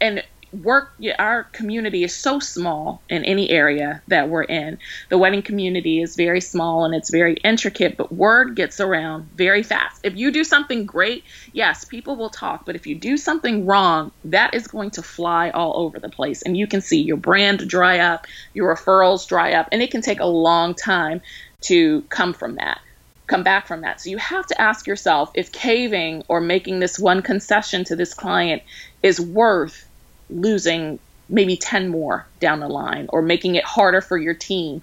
[0.00, 0.22] and
[0.62, 4.78] work our community is so small in any area that we're in.
[5.08, 9.62] The wedding community is very small and it's very intricate but word gets around very
[9.62, 10.00] fast.
[10.04, 14.12] If you do something great yes people will talk but if you do something wrong
[14.24, 16.42] that is going to fly all over the place.
[16.42, 20.02] And you can see your brand dry up your referrals dry up and it can
[20.02, 21.20] take a long time
[21.62, 22.80] to come from that
[23.26, 24.00] come back from that.
[24.02, 28.12] So you have to ask yourself if caving or making this one concession to this
[28.12, 28.62] client
[29.02, 29.88] is worth
[30.30, 34.82] losing maybe 10 more down the line or making it harder for your team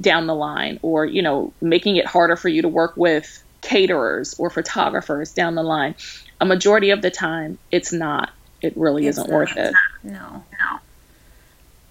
[0.00, 4.34] down the line or you know making it harder for you to work with caterers
[4.38, 5.94] or photographers down the line.
[6.40, 8.30] A majority of the time it's not.
[8.60, 9.36] It really it's isn't not.
[9.36, 9.74] worth it.
[10.02, 10.44] No.
[10.60, 10.78] No.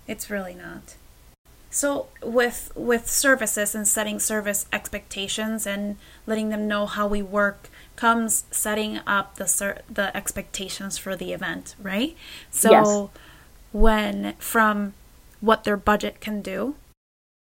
[0.07, 0.95] It's really not.
[1.69, 5.95] So with with services and setting service expectations and
[6.27, 7.69] letting them know how we work
[8.01, 12.17] comes setting up the the expectations for the event, right?
[12.49, 13.09] So yes.
[13.71, 14.93] when from
[15.39, 16.73] what their budget can do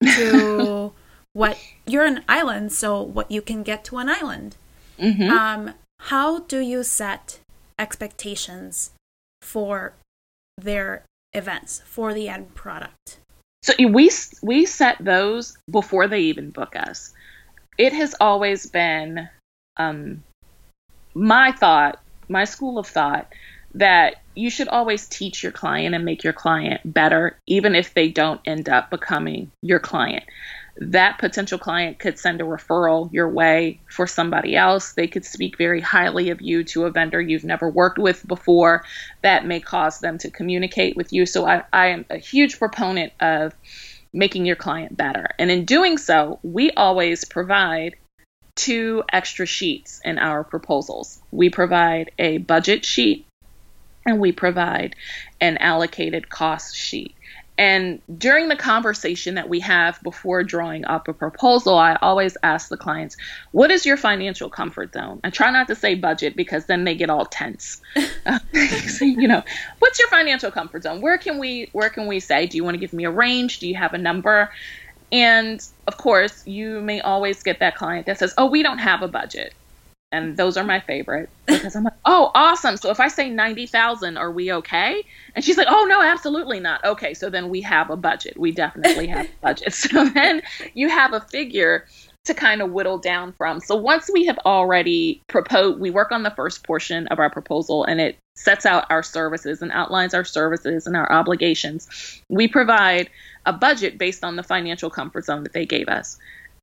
[0.05, 0.93] to
[1.33, 4.57] what you're an island, so what you can get to an island.
[4.99, 5.31] Mm-hmm.
[5.31, 7.41] Um, how do you set
[7.79, 8.91] expectations
[9.41, 9.95] for
[10.59, 13.19] their events for the end product?
[13.63, 14.11] So we
[14.43, 17.15] we set those before they even book us.
[17.79, 19.27] It has always been
[19.79, 20.23] um,
[21.15, 23.33] my thought, my school of thought,
[23.75, 28.09] that you should always teach your client and make your client better, even if they
[28.09, 30.25] don't end up becoming your client.
[30.77, 34.93] That potential client could send a referral your way for somebody else.
[34.93, 38.85] They could speak very highly of you to a vendor you've never worked with before.
[39.23, 41.27] That may cause them to communicate with you.
[41.27, 43.53] So I, I am a huge proponent of
[44.13, 45.29] making your client better.
[45.39, 47.97] And in doing so, we always provide
[48.61, 51.19] two extra sheets in our proposals.
[51.31, 53.25] We provide a budget sheet
[54.05, 54.97] and we provide
[55.41, 57.15] an allocated cost sheet.
[57.57, 62.69] And during the conversation that we have before drawing up a proposal, I always ask
[62.69, 63.17] the clients,
[63.53, 65.21] what is your financial comfort zone?
[65.25, 67.81] I try not to say budget because then they get all tense.
[69.01, 69.43] you know,
[69.79, 71.01] what's your financial comfort zone?
[71.01, 73.59] Where can we where can we say, do you want to give me a range?
[73.59, 74.51] Do you have a number?
[75.13, 79.03] And of course, you may always get that client that says, "Oh, we don't have
[79.03, 79.55] a budget."
[80.13, 82.77] and those are my favorite because I'm like, oh, awesome.
[82.77, 85.05] So if I say ninety thousand, are we okay?
[85.35, 86.85] And she's like, oh no, absolutely not.
[86.85, 88.37] Okay, so then we have a budget.
[88.39, 89.75] We definitely have a budget.
[89.91, 90.43] So then
[90.75, 91.87] you have a figure
[92.25, 93.61] to kind of whittle down from.
[93.61, 97.85] So once we have already proposed, we work on the first portion of our proposal
[97.85, 102.23] and it sets out our services and outlines our services and our obligations.
[102.29, 103.11] We provide
[103.47, 106.19] a budget based on the financial comfort zone that they gave us.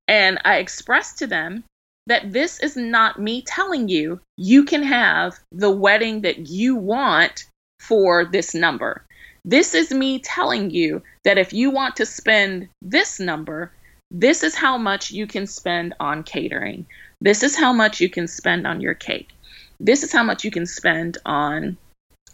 [0.08, 1.64] And I express to them
[2.06, 7.46] that this is not me telling you you can have the wedding that you want
[7.80, 9.04] for this number.
[9.44, 13.72] This is me telling you that if you want to spend this number,
[14.12, 16.86] this is how much you can spend on catering.
[17.20, 19.30] This is how much you can spend on your cake.
[19.80, 21.78] This is how much you can spend on,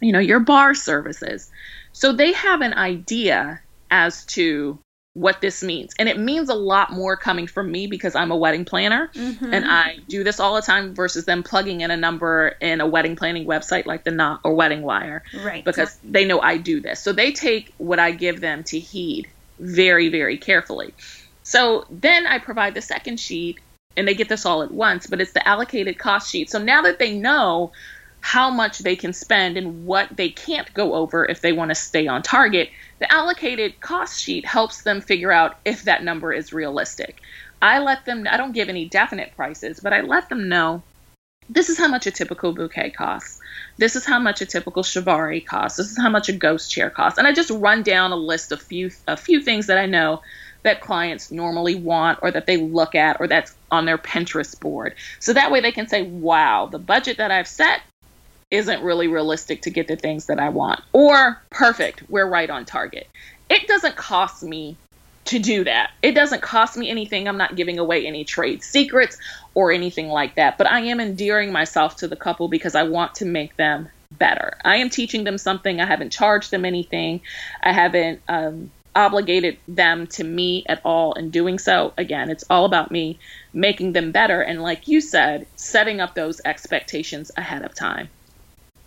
[0.00, 1.50] you know, your bar services.
[1.92, 3.60] So they have an idea
[3.90, 4.78] as to
[5.14, 5.94] what this means.
[5.98, 9.54] And it means a lot more coming from me because I'm a wedding planner mm-hmm.
[9.54, 12.86] and I do this all the time versus them plugging in a number in a
[12.86, 15.22] wedding planning website like the Knot or Wedding Wire.
[15.42, 15.64] Right.
[15.64, 17.00] Because they know I do this.
[17.00, 19.28] So they take what I give them to heed
[19.60, 20.92] very, very carefully.
[21.44, 23.60] So then I provide the second sheet
[23.96, 26.50] and they get this all at once, but it's the allocated cost sheet.
[26.50, 27.70] So now that they know
[28.20, 31.74] how much they can spend and what they can't go over if they want to
[31.74, 36.52] stay on target, the allocated cost sheet helps them figure out if that number is
[36.52, 37.20] realistic.
[37.60, 40.82] I let them, I don't give any definite prices, but I let them know
[41.50, 43.38] this is how much a typical bouquet costs.
[43.76, 45.76] This is how much a typical Chiavari costs.
[45.76, 47.18] This is how much a ghost chair costs.
[47.18, 50.22] And I just run down a list of few a few things that I know
[50.64, 54.94] that clients normally want or that they look at or that's on their Pinterest board.
[55.20, 57.80] So that way they can say, "Wow, the budget that I've set
[58.50, 60.80] isn't really realistic to get the things that I want.
[60.92, 63.08] Or perfect, we're right on target.
[63.50, 64.76] It doesn't cost me
[65.26, 65.90] to do that.
[66.02, 67.26] It doesn't cost me anything.
[67.26, 69.16] I'm not giving away any trade secrets
[69.54, 70.58] or anything like that.
[70.58, 74.56] But I am endearing myself to the couple because I want to make them better.
[74.64, 75.80] I am teaching them something.
[75.80, 77.22] I haven't charged them anything.
[77.62, 81.92] I haven't um, obligated them to me at all in doing so.
[81.98, 83.18] Again, it's all about me
[83.52, 84.40] making them better.
[84.40, 88.08] And like you said, setting up those expectations ahead of time.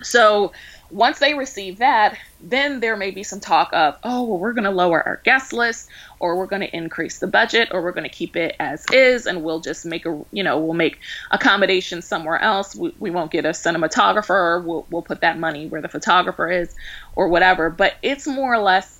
[0.04, 0.52] So
[0.92, 4.64] once they receive that, then there may be some talk of, oh, well, we're going
[4.64, 5.90] to lower our guest list,
[6.20, 9.26] or we're going to increase the budget, or we're going to keep it as is,
[9.26, 11.00] and we'll just make a, you know, we'll make
[11.32, 12.76] accommodations somewhere else.
[12.76, 14.64] We, we won't get a cinematographer.
[14.64, 16.76] We'll, we'll put that money where the photographer is,
[17.16, 17.72] or whatever.
[17.72, 18.97] But it's more or less.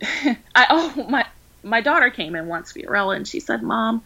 [0.54, 1.26] I oh my
[1.62, 4.02] my daughter came in once, Fiorella, and she said, "Mom,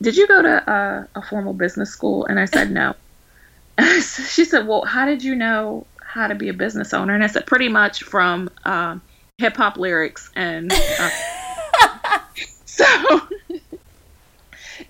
[0.00, 2.94] did you go to uh, a formal business school?" And I said, "No."
[4.00, 7.14] she said, Well, how did you know how to be a business owner?
[7.14, 9.02] And I said, Pretty much from um,
[9.38, 10.30] hip hop lyrics.
[10.34, 11.10] And uh,
[12.64, 12.84] so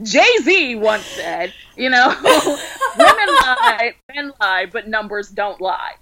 [0.02, 2.09] Jay Z once said, You know,
[2.98, 5.94] women lie, men lie, but numbers don't lie.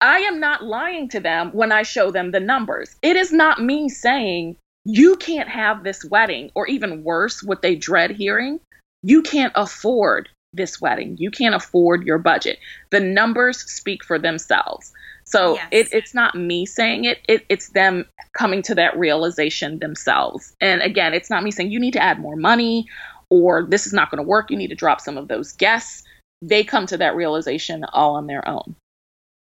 [0.00, 2.96] I am not lying to them when I show them the numbers.
[3.02, 7.74] It is not me saying, you can't have this wedding, or even worse, what they
[7.74, 8.60] dread hearing,
[9.02, 11.16] you can't afford this wedding.
[11.18, 12.58] You can't afford your budget.
[12.90, 14.92] The numbers speak for themselves.
[15.24, 15.68] So yes.
[15.70, 20.54] it, it's not me saying it, it, it's them coming to that realization themselves.
[20.60, 22.86] And again, it's not me saying you need to add more money
[23.28, 24.50] or this is not going to work.
[24.50, 26.02] You need to drop some of those guests.
[26.42, 28.74] They come to that realization all on their own.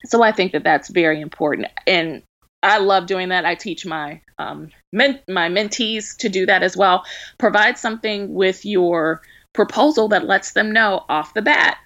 [0.03, 1.67] So I think that that's very important.
[1.87, 2.23] And
[2.61, 3.45] I love doing that.
[3.45, 7.05] I teach my um, men- my mentees to do that as well.
[7.37, 9.21] Provide something with your
[9.53, 11.77] proposal that lets them know off the bat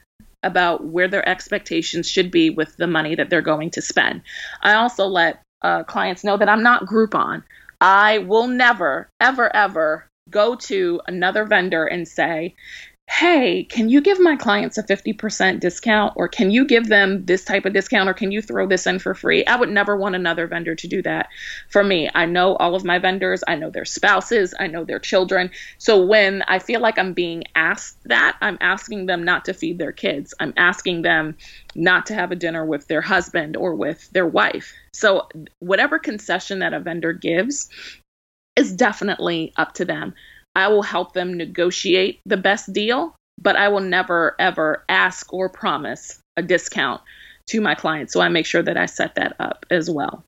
[0.41, 4.21] about where their expectations should be with the money that they're going to spend.
[4.61, 7.43] I also let uh, clients know that I'm not Groupon.
[7.81, 12.55] I will never, ever, ever go to another vendor and say,
[13.09, 17.43] hey, can you give my clients a 50% discount or can you give them this
[17.43, 19.43] type of discount or can you throw this in for free?
[19.47, 21.27] I would never want another vendor to do that
[21.69, 22.07] for me.
[22.13, 25.49] I know all of my vendors, I know their spouses, I know their children.
[25.79, 29.79] So when I feel like I'm being asked that, I'm asking them not to feed
[29.79, 30.35] their kids.
[30.39, 31.35] I'm asking them
[31.73, 34.71] not to have a dinner with their husband or with their wife.
[34.93, 37.69] So whatever concession that a vendor gives
[38.55, 40.13] is definitely up to them.
[40.60, 45.49] I will help them negotiate the best deal, but I will never, ever ask or
[45.49, 47.01] promise a discount
[47.47, 48.13] to my clients.
[48.13, 50.23] So I make sure that I set that up as well.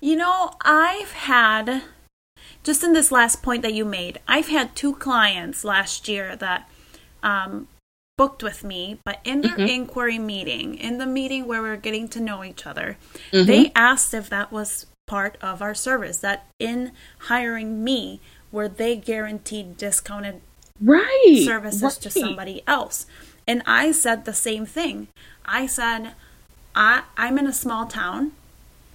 [0.00, 1.82] You know, I've had
[2.62, 6.68] just in this last point that you made, I've had two clients last year that
[7.22, 7.68] um,
[8.16, 9.68] booked with me, but in their mm-hmm.
[9.68, 12.98] inquiry meeting, in the meeting where we are getting to know each other,
[13.32, 13.46] mm-hmm.
[13.46, 18.20] they asked if that was part of our service, that in hiring me,
[18.52, 20.40] were they guaranteed discounted
[20.80, 21.92] right services right.
[21.92, 23.06] to somebody else.
[23.46, 25.08] And I said the same thing.
[25.44, 26.12] I said,
[26.74, 28.32] I, I'm in a small town.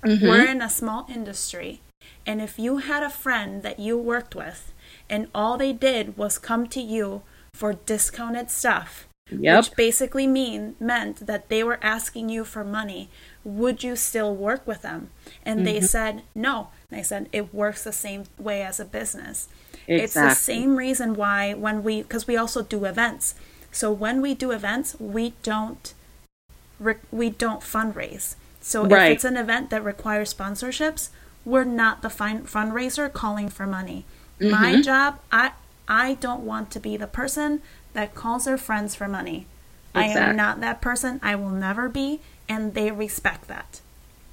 [0.04, 0.28] Mm-hmm.
[0.28, 1.82] We're in a small industry.
[2.26, 4.74] And if you had a friend that you worked with
[5.10, 7.22] and all they did was come to you
[7.54, 9.66] for discounted stuff, yep.
[9.66, 13.10] which basically mean meant that they were asking you for money,
[13.44, 15.10] would you still work with them?
[15.46, 15.66] And mm-hmm.
[15.66, 16.70] they said no.
[16.90, 19.48] And I said it works the same way as a business.
[19.88, 20.04] Exactly.
[20.04, 23.36] It's the same reason why when we because we also do events.
[23.72, 25.94] So when we do events, we don't
[27.12, 28.36] we don't fundraise.
[28.60, 29.12] So right.
[29.12, 31.10] if it's an event that requires sponsorships,
[31.46, 34.06] we're not the fin- fundraiser calling for money.
[34.40, 34.52] Mm-hmm.
[34.52, 35.54] My job, I
[35.88, 37.62] I don't want to be the person
[37.94, 39.46] that calls their friends for money.
[39.94, 40.22] Exactly.
[40.22, 41.20] I am not that person.
[41.22, 43.82] I will never be, and they respect that.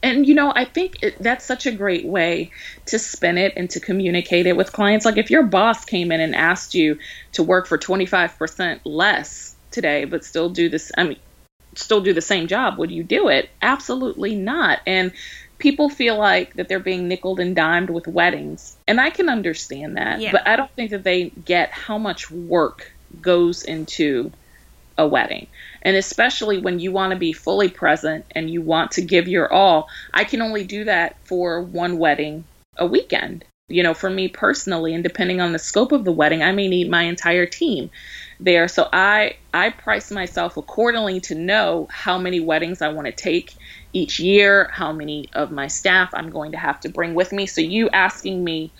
[0.03, 2.53] And you know, I think it, that's such a great way
[2.87, 5.05] to spin it and to communicate it with clients.
[5.05, 6.99] Like if your boss came in and asked you
[7.33, 11.19] to work for 25% less today but still do this I mean
[11.75, 13.51] still do the same job, would you do it?
[13.63, 14.81] Absolutely not.
[14.87, 15.13] And
[15.59, 18.77] people feel like that they're being nickel and dimed with weddings.
[18.87, 20.21] And I can understand that.
[20.21, 20.33] Yeah.
[20.33, 24.33] But I don't think that they get how much work goes into
[24.99, 25.47] a wedding.
[25.83, 29.51] And especially when you want to be fully present and you want to give your
[29.53, 32.45] all, I can only do that for one wedding
[32.77, 33.45] a weekend.
[33.69, 36.69] You know, for me personally, and depending on the scope of the wedding, I may
[36.69, 37.91] need my entire team
[38.41, 38.67] there.
[38.67, 43.55] So I I price myself accordingly to know how many weddings I want to take
[43.93, 47.47] each year, how many of my staff I'm going to have to bring with me.
[47.47, 48.73] So you asking me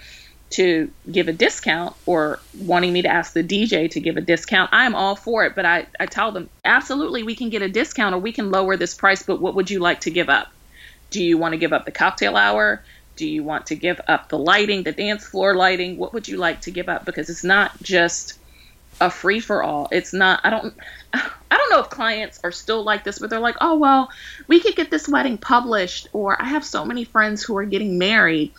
[0.51, 4.71] to give a discount or wanting me to ask the DJ to give a discount,
[4.73, 5.55] I'm all for it.
[5.55, 8.77] But I, I tell them, absolutely, we can get a discount or we can lower
[8.77, 10.49] this price, but what would you like to give up?
[11.11, 12.83] Do you want to give up the cocktail hour?
[13.17, 15.97] Do you want to give up the lighting, the dance floor lighting?
[15.97, 17.05] What would you like to give up?
[17.05, 18.39] Because it's not just
[19.01, 19.89] a free for all.
[19.93, 20.75] It's not, I don't,
[21.13, 24.11] I don't know if clients are still like this, but they're like, oh, well,
[24.47, 27.99] we could get this wedding published, or I have so many friends who are getting
[27.99, 28.53] married.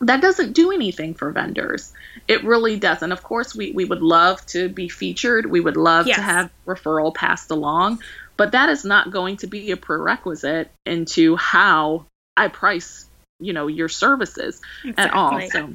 [0.00, 1.92] That doesn't do anything for vendors.
[2.28, 3.10] It really doesn't.
[3.10, 5.46] Of course, we, we would love to be featured.
[5.46, 6.16] We would love yes.
[6.16, 8.00] to have referral passed along,
[8.36, 13.06] but that is not going to be a prerequisite into how I price,
[13.40, 15.04] you know, your services exactly.
[15.04, 15.40] at all.
[15.50, 15.74] So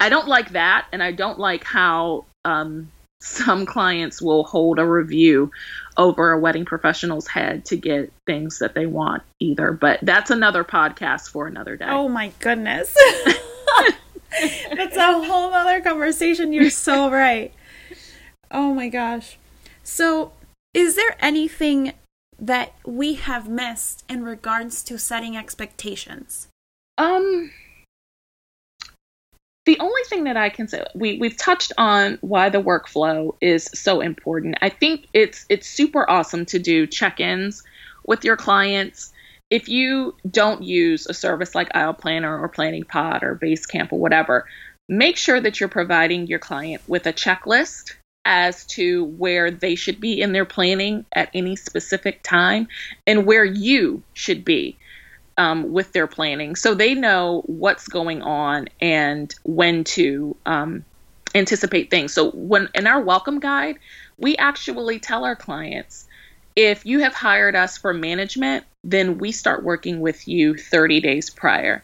[0.00, 2.90] I don't like that, and I don't like how um,
[3.20, 5.50] some clients will hold a review
[5.96, 9.72] over a wedding professional's head to get things that they want either.
[9.72, 11.86] But that's another podcast for another day.
[11.86, 12.96] Oh my goodness.
[14.74, 16.52] that's a whole other conversation.
[16.52, 17.52] You're so right.
[18.50, 19.38] Oh my gosh.
[19.82, 20.32] So,
[20.74, 21.92] is there anything
[22.38, 26.48] that we have missed in regards to setting expectations?
[26.98, 27.50] Um,
[29.66, 33.70] the only thing that I can say we we've touched on why the workflow is
[33.74, 34.56] so important.
[34.62, 37.62] I think it's it's super awesome to do check-ins
[38.06, 39.12] with your clients.
[39.50, 43.98] If you don't use a service like Aisle Planner or Planning Pod or Basecamp or
[43.98, 44.46] whatever,
[44.88, 47.94] make sure that you're providing your client with a checklist
[48.24, 52.68] as to where they should be in their planning at any specific time
[53.06, 54.78] and where you should be
[55.38, 60.84] um, with their planning so they know what's going on and when to um,
[61.34, 62.12] anticipate things.
[62.12, 63.78] So when in our welcome guide,
[64.18, 66.06] we actually tell our clients
[66.56, 71.30] if you have hired us for management, then we start working with you 30 days
[71.30, 71.82] prior.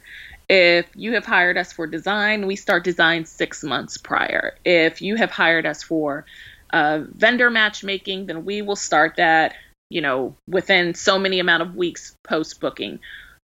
[0.48, 4.54] If you have hired us for design, we start design six months prior.
[4.64, 6.24] If you have hired us for
[6.72, 9.54] uh, vendor matchmaking, then we will start that,
[9.90, 13.00] you know, within so many amount of weeks post booking.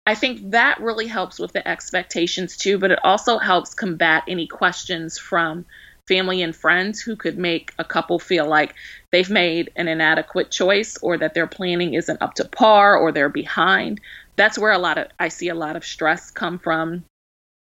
[0.07, 4.47] I think that really helps with the expectations too, but it also helps combat any
[4.47, 5.66] questions from
[6.10, 8.76] family and friends who could make a couple feel like
[9.12, 13.30] they've made an inadequate choice or that their planning isn't up to par or they're
[13.30, 14.01] behind.
[14.36, 17.05] That's where a lot of I see a lot of stress come from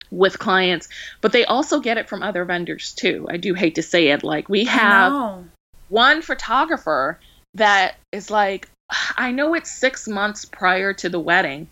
[0.10, 0.88] with clients,
[1.22, 3.28] but they also get it from other vendors too.
[3.30, 5.44] I do hate to say it like we have
[5.90, 7.20] one photographer
[7.56, 8.70] that is like
[9.18, 11.68] I know it's 6 months prior to the wedding,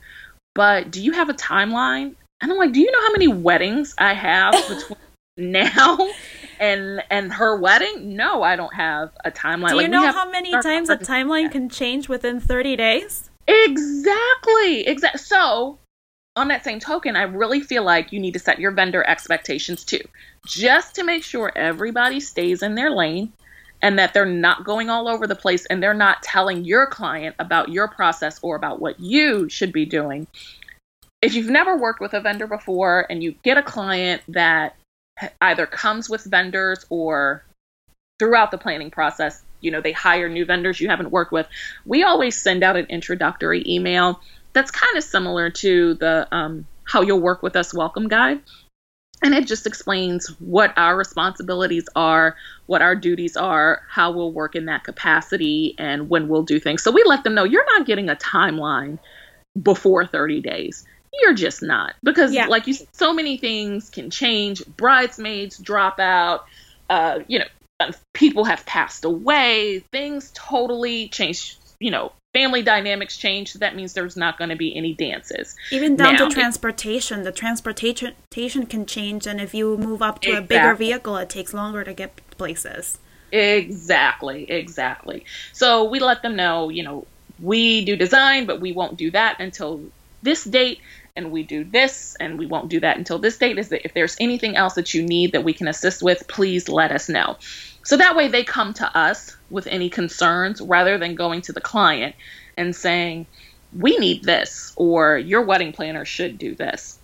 [0.54, 2.16] but do you have a timeline?
[2.42, 5.00] And I'm like, do you know how many weddings I have between
[5.38, 5.98] now
[6.60, 8.16] and and her wedding?
[8.16, 9.70] No, I don't have a timeline.
[9.70, 13.30] Do you like, know how many times a timeline can change within 30 days?
[13.48, 14.88] Exactly.
[14.88, 15.20] Exactly.
[15.20, 15.80] So
[16.36, 19.84] on that same token, I really feel like you need to set your vendor expectations
[19.84, 20.02] too,
[20.46, 23.32] just to make sure everybody stays in their lane
[23.82, 27.36] and that they're not going all over the place and they're not telling your client
[27.40, 30.28] about your process or about what you should be doing.
[31.22, 34.76] If you've never worked with a vendor before and you get a client that
[35.42, 37.44] either comes with vendors or
[38.20, 41.48] throughout the planning process, you know, they hire new vendors you haven't worked with,
[41.86, 44.20] we always send out an introductory email
[44.54, 48.42] that's kind of similar to the um, how you'll work with us welcome guide
[49.24, 52.36] and it just explains what our responsibilities are,
[52.66, 56.84] what our duties are, how we'll work in that capacity, and when we'll do things.
[56.84, 59.00] So we let them know you're not getting a timeline
[59.62, 60.86] before 30 days.
[61.22, 61.96] You're just not.
[62.04, 62.48] Because, yeah.
[62.48, 64.66] like you said, so many things can change.
[64.66, 66.46] Bridesmaids drop out,
[66.90, 67.46] uh, you know,
[68.14, 73.94] people have passed away, things totally change, you know, family dynamics change, so that means
[73.94, 75.56] there's not going to be any dances.
[75.72, 80.30] Even down now, to transportation, the transportation can change, and if you move up to
[80.30, 80.58] exactly.
[80.58, 83.00] a bigger vehicle, it takes longer to get places.
[83.32, 85.26] Exactly, exactly.
[85.54, 87.08] So we let them know, you know,
[87.40, 89.82] we do design, but we won't do that until
[90.22, 90.80] this date,
[91.16, 93.58] and we do this, and we won't do that until this date.
[93.58, 96.70] Is that if there's anything else that you need that we can assist with, please
[96.70, 97.38] let us know.
[97.84, 101.62] So that way they come to us with any concerns rather than going to the
[101.62, 102.16] client
[102.58, 103.28] and saying,
[103.78, 106.98] we need this or your wedding planner should do this.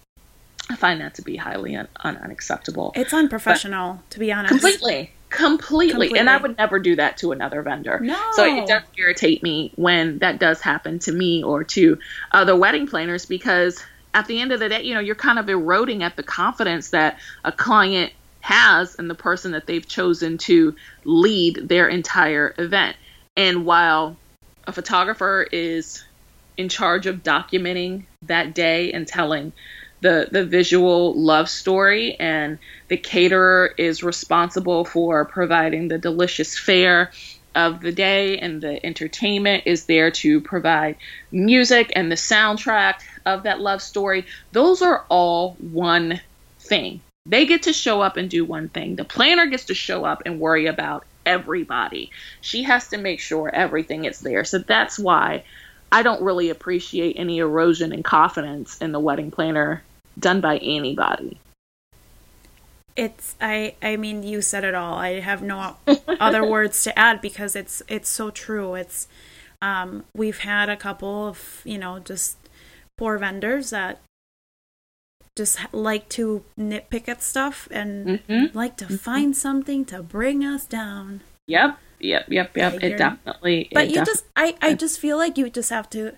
[0.70, 2.93] I find that to be highly un- un- unacceptable.
[2.95, 4.49] It's unprofessional, but to be honest.
[4.49, 5.91] Completely, completely.
[5.91, 6.20] Completely.
[6.20, 7.99] And I would never do that to another vendor.
[7.99, 8.20] No.
[8.34, 11.99] So it does irritate me when that does happen to me or to
[12.32, 13.84] other wedding planners because
[14.14, 16.89] at the end of the day, you know, you're kind of eroding at the confidence
[16.89, 22.97] that a client has in the person that they've chosen to lead their entire event.
[23.38, 24.18] And while
[24.68, 26.03] a photographer is
[26.57, 29.53] in charge of documenting that day and telling
[30.01, 32.57] the the visual love story and
[32.88, 37.12] the caterer is responsible for providing the delicious fare
[37.56, 40.95] of the day and the entertainment is there to provide
[41.32, 42.95] music and the soundtrack
[43.26, 46.20] of that love story those are all one
[46.60, 48.95] thing they get to show up and do one thing.
[48.95, 52.10] The planner gets to show up and worry about everybody.
[52.41, 54.43] She has to make sure everything is there.
[54.43, 55.43] So that's why
[55.91, 59.84] I don't really appreciate any erosion in confidence in the wedding planner
[60.18, 61.38] done by anybody.
[62.96, 64.96] It's I I mean you said it all.
[64.96, 65.78] I have no
[66.20, 68.76] other words to add because it's it's so true.
[68.76, 69.08] It's
[69.62, 72.38] um we've had a couple of, you know, just
[72.98, 74.00] poor vendors that
[75.36, 78.58] just like to nitpick at stuff and mm-hmm.
[78.58, 78.96] like to mm-hmm.
[78.96, 81.22] find something to bring us down.
[81.48, 82.84] Yep, yep, yep, yep.
[82.84, 83.62] It definitely.
[83.64, 86.16] Is But it you def- just, I, I just feel like you just have to.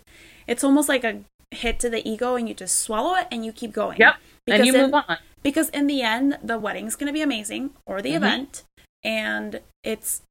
[0.47, 1.21] It's almost like a
[1.51, 3.97] hit to the ego, and you just swallow it and you keep going.
[3.97, 4.15] Yep,
[4.45, 5.17] because and you move on.
[5.43, 8.23] Because in the end, the wedding's going to be amazing, or the mm-hmm.
[8.23, 8.63] event,
[9.03, 10.21] and it's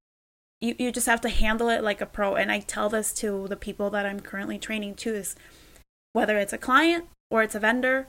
[0.61, 0.75] you.
[0.79, 2.35] You just have to handle it like a pro.
[2.35, 5.37] And I tell this to the people that I'm currently training too: is
[6.13, 8.07] whether it's a client or it's a vendor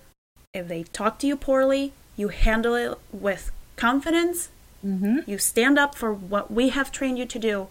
[0.53, 4.49] if they talk to you poorly, you handle it with confidence.
[4.85, 5.19] Mm-hmm.
[5.25, 7.67] You stand up for what we have trained you to do,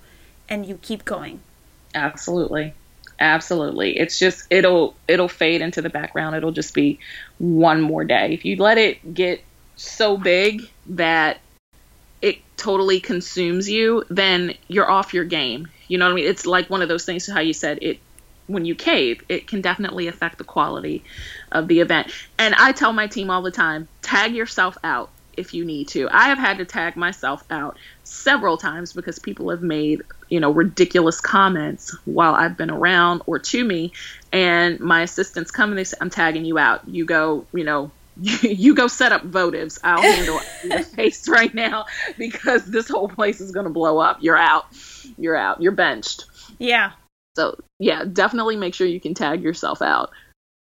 [0.49, 1.41] and you keep going.
[1.95, 2.75] Absolutely,
[3.23, 3.99] absolutely.
[3.99, 6.37] It's just it'll it'll fade into the background.
[6.37, 6.99] It'll just be
[7.39, 8.35] one more day.
[8.35, 9.43] If you let it get
[9.77, 11.39] so big that
[12.21, 15.69] it totally consumes you, then you're off your game.
[15.89, 16.27] You know what I mean?
[16.27, 17.27] It's like one of those things.
[17.27, 17.99] How you said it
[18.47, 21.03] when you cave, it can definitely affect the quality
[21.51, 22.13] of the event.
[22.39, 26.09] And I tell my team all the time tag yourself out if you need to.
[26.11, 30.03] I have had to tag myself out several times because people have made,
[30.33, 33.93] you know, ridiculous comments while I've been around or to me.
[34.33, 36.89] And my assistants come and they say, I'm tagging you out.
[36.89, 39.79] You go, you know, you, go set up votives.
[39.85, 41.85] I'll handle your face right now
[42.17, 44.23] because this whole place is going to blow up.
[44.23, 44.65] You're out.
[45.19, 45.61] You're out.
[45.61, 46.25] You're benched.
[46.59, 46.93] Yeah.
[47.37, 50.13] So yeah, definitely make sure you can tag yourself out.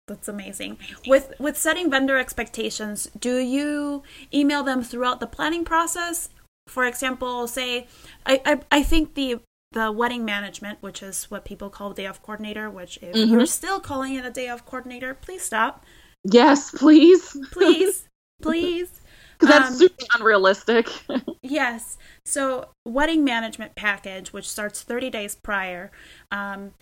[0.07, 0.77] That's amazing.
[1.07, 6.29] With with setting vendor expectations, do you email them throughout the planning process?
[6.67, 7.87] For example, say
[8.25, 9.39] I I, I think the
[9.71, 13.33] the wedding management, which is what people call day of coordinator, which if mm-hmm.
[13.33, 15.85] you're still calling it a day of coordinator, please stop.
[16.23, 17.37] Yes, please.
[17.51, 18.03] please.
[18.39, 19.01] Please.
[19.39, 20.91] Because that's um, super unrealistic.
[21.41, 21.97] yes.
[22.23, 25.89] So, wedding management package, which starts 30 days prior.
[26.31, 26.73] Um,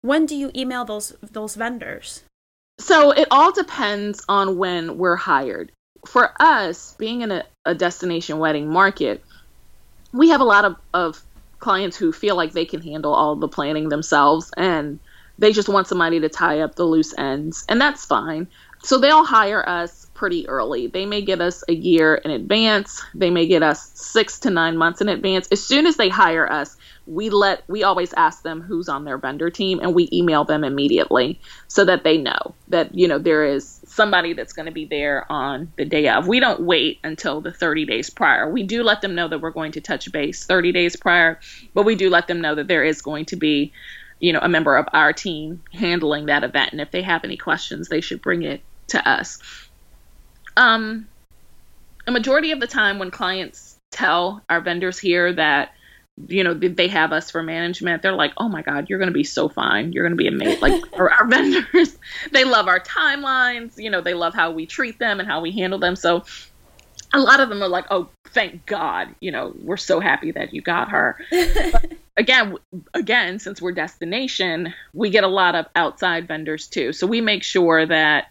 [0.00, 2.24] when do you email those those vendors?
[2.78, 5.72] So it all depends on when we're hired.
[6.06, 9.24] For us, being in a, a destination wedding market,
[10.12, 11.22] we have a lot of, of
[11.58, 15.00] clients who feel like they can handle all the planning themselves and
[15.38, 18.48] they just want somebody to tie up the loose ends, and that's fine.
[18.82, 20.86] So they'll hire us pretty early.
[20.86, 23.02] They may get us a year in advance.
[23.14, 25.48] They may get us six to nine months in advance.
[25.50, 26.76] As soon as they hire us,
[27.06, 30.64] we let we always ask them who's on their vendor team and we email them
[30.64, 34.86] immediately so that they know that you know there is somebody that's going to be
[34.86, 36.26] there on the day of.
[36.26, 38.50] We don't wait until the 30 days prior.
[38.50, 41.38] We do let them know that we're going to touch base 30 days prior
[41.74, 43.72] but we do let them know that there is going to be
[44.20, 47.36] you know a member of our team handling that event and if they have any
[47.36, 49.38] questions they should bring it to us.
[50.56, 51.08] Um
[52.06, 55.70] a majority of the time when clients tell our vendors here that
[56.28, 58.02] you know they have us for management.
[58.02, 59.92] They're like oh my god you're going to be so fine.
[59.92, 61.96] You're going to be amazing like our, our vendors.
[62.32, 63.76] They love our timelines.
[63.76, 65.96] You know they love how we treat them and how we handle them.
[65.96, 66.24] So
[67.12, 70.54] a lot of them are like oh thank god you know we're so happy that
[70.54, 71.18] you got her.
[71.30, 72.56] But again
[72.92, 76.92] again since we're destination we get a lot of outside vendors too.
[76.92, 78.28] So we make sure that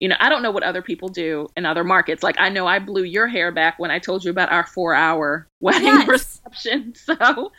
[0.00, 2.22] you know, I don't know what other people do in other markets.
[2.22, 4.94] Like I know I blew your hair back when I told you about our four
[4.94, 6.08] hour wedding yes.
[6.08, 6.94] reception.
[7.10, 7.52] So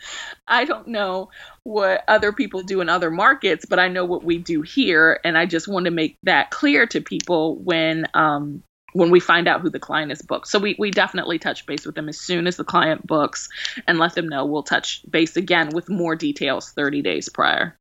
[0.48, 1.30] I don't know
[1.62, 5.20] what other people do in other markets, but I know what we do here.
[5.24, 8.62] And I just want to make that clear to people when um
[8.92, 10.48] when we find out who the client is booked.
[10.48, 13.48] So we, we definitely touch base with them as soon as the client books
[13.86, 17.76] and let them know we'll touch base again with more details 30 days prior.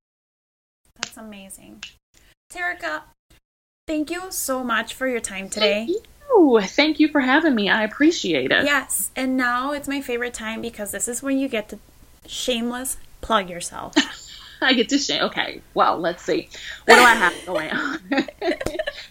[0.96, 1.84] That's amazing.
[2.52, 3.02] Terica,
[3.92, 5.86] Thank you so much for your time today.
[5.86, 5.90] Thank
[6.30, 6.62] you.
[6.62, 7.70] Thank you for having me.
[7.70, 8.64] I appreciate it.
[8.64, 9.12] Yes.
[9.18, 11.80] And now it's my favorite time because this is when you get to
[12.26, 13.94] shameless plug yourself.
[14.62, 15.24] I get to shame.
[15.24, 16.48] Okay, well, let's see.
[16.86, 18.00] What do I have going on?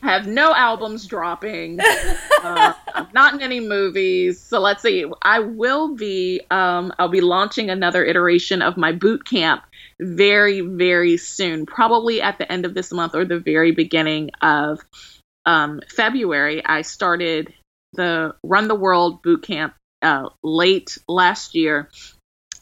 [0.03, 1.79] I have no albums dropping.
[1.81, 4.41] Uh, I'm not in any movies.
[4.41, 5.05] So let's see.
[5.21, 6.41] I will be.
[6.51, 9.63] Um, I'll be launching another iteration of my boot camp
[10.01, 14.81] very, very soon, probably at the end of this month or the very beginning of
[15.47, 16.65] um, February.
[16.65, 17.53] I started
[17.93, 21.89] the Run the World boot camp uh, late last year.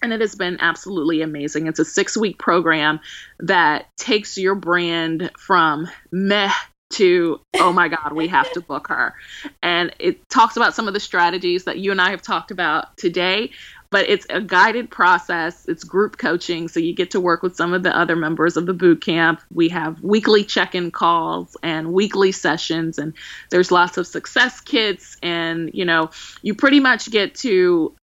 [0.00, 1.66] And it has been absolutely amazing.
[1.66, 3.00] It's a six week program
[3.40, 6.52] that takes your brand from meh
[6.90, 9.14] to oh my god we have to book her
[9.62, 12.96] and it talks about some of the strategies that you and i have talked about
[12.96, 13.50] today
[13.90, 15.66] but it's a guided process.
[15.66, 18.66] It's group coaching, so you get to work with some of the other members of
[18.66, 19.40] the boot camp.
[19.52, 23.14] We have weekly check-in calls and weekly sessions, and
[23.50, 26.10] there's lots of success kits, and you know,
[26.42, 27.94] you pretty much get to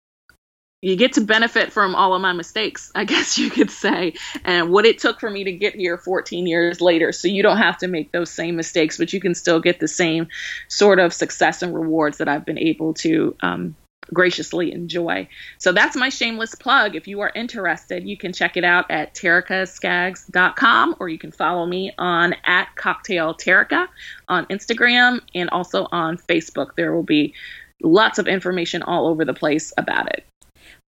[0.81, 4.13] you get to benefit from all of my mistakes, I guess you could say,
[4.43, 7.11] and what it took for me to get here 14 years later.
[7.11, 9.87] So you don't have to make those same mistakes, but you can still get the
[9.87, 10.27] same
[10.67, 13.75] sort of success and rewards that I've been able to um,
[14.13, 15.27] graciously enjoy.
[15.57, 16.95] So that's my shameless plug.
[16.95, 21.65] If you are interested, you can check it out at tericaskaggs.com or you can follow
[21.65, 23.87] me on at cocktail terica
[24.27, 26.75] on Instagram and also on Facebook.
[26.75, 27.33] There will be
[27.81, 30.25] lots of information all over the place about it.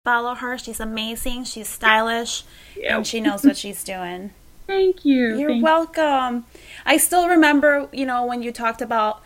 [0.03, 0.57] Follow her.
[0.57, 1.43] She's amazing.
[1.43, 2.43] She's stylish
[2.87, 4.31] and she knows what she's doing.
[4.67, 5.37] Thank you.
[5.37, 6.45] You're Thank welcome.
[6.85, 9.21] I still remember, you know, when you talked about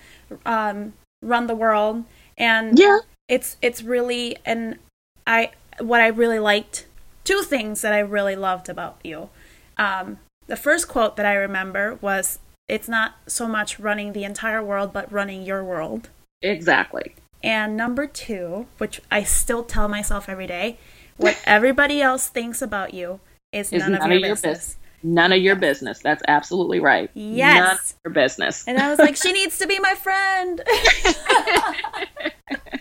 [0.45, 2.05] um, Run the World
[2.37, 2.99] and yeah
[3.31, 4.77] it's it's really and
[5.25, 6.85] I what I really liked
[7.23, 9.29] two things that I really loved about you.
[9.77, 14.61] Um, the first quote that I remember was it's not so much running the entire
[14.61, 16.09] world but running your world.
[16.41, 17.15] Exactly.
[17.43, 20.77] And number 2, which I still tell myself every day,
[21.17, 23.19] what everybody else thinks about you
[23.51, 24.57] is, is none, none, of your, of your business.
[24.57, 24.77] business.
[25.03, 25.99] None of your business.
[25.99, 27.09] That's absolutely right.
[27.13, 27.59] Yes.
[27.59, 28.67] None of your business.
[28.67, 30.61] And I was like, she needs to be my friend.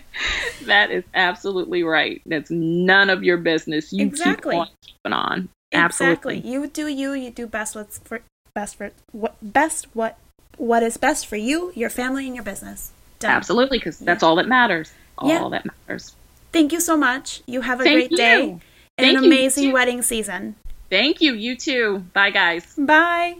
[0.65, 2.21] that is absolutely right.
[2.25, 3.91] That's none of your business.
[3.91, 4.55] You exactly.
[4.55, 5.49] keep on keeping on.
[5.73, 6.37] Absolutely.
[6.37, 6.51] Exactly.
[6.51, 7.13] You do you.
[7.13, 8.21] You do best what's for
[8.53, 10.17] best for what best what
[10.57, 12.91] what is best for you, your family, and your business.
[13.19, 13.31] Done.
[13.31, 14.29] Absolutely, because that's yeah.
[14.29, 14.91] all that matters.
[15.17, 15.47] All yeah.
[15.49, 16.15] that matters.
[16.51, 17.41] Thank you so much.
[17.45, 18.17] You have a Thank great you.
[18.17, 18.61] day and
[18.97, 20.55] Thank an amazing wedding season.
[20.89, 21.33] Thank you.
[21.33, 21.99] You too.
[22.13, 22.75] Bye, guys.
[22.77, 23.37] Bye.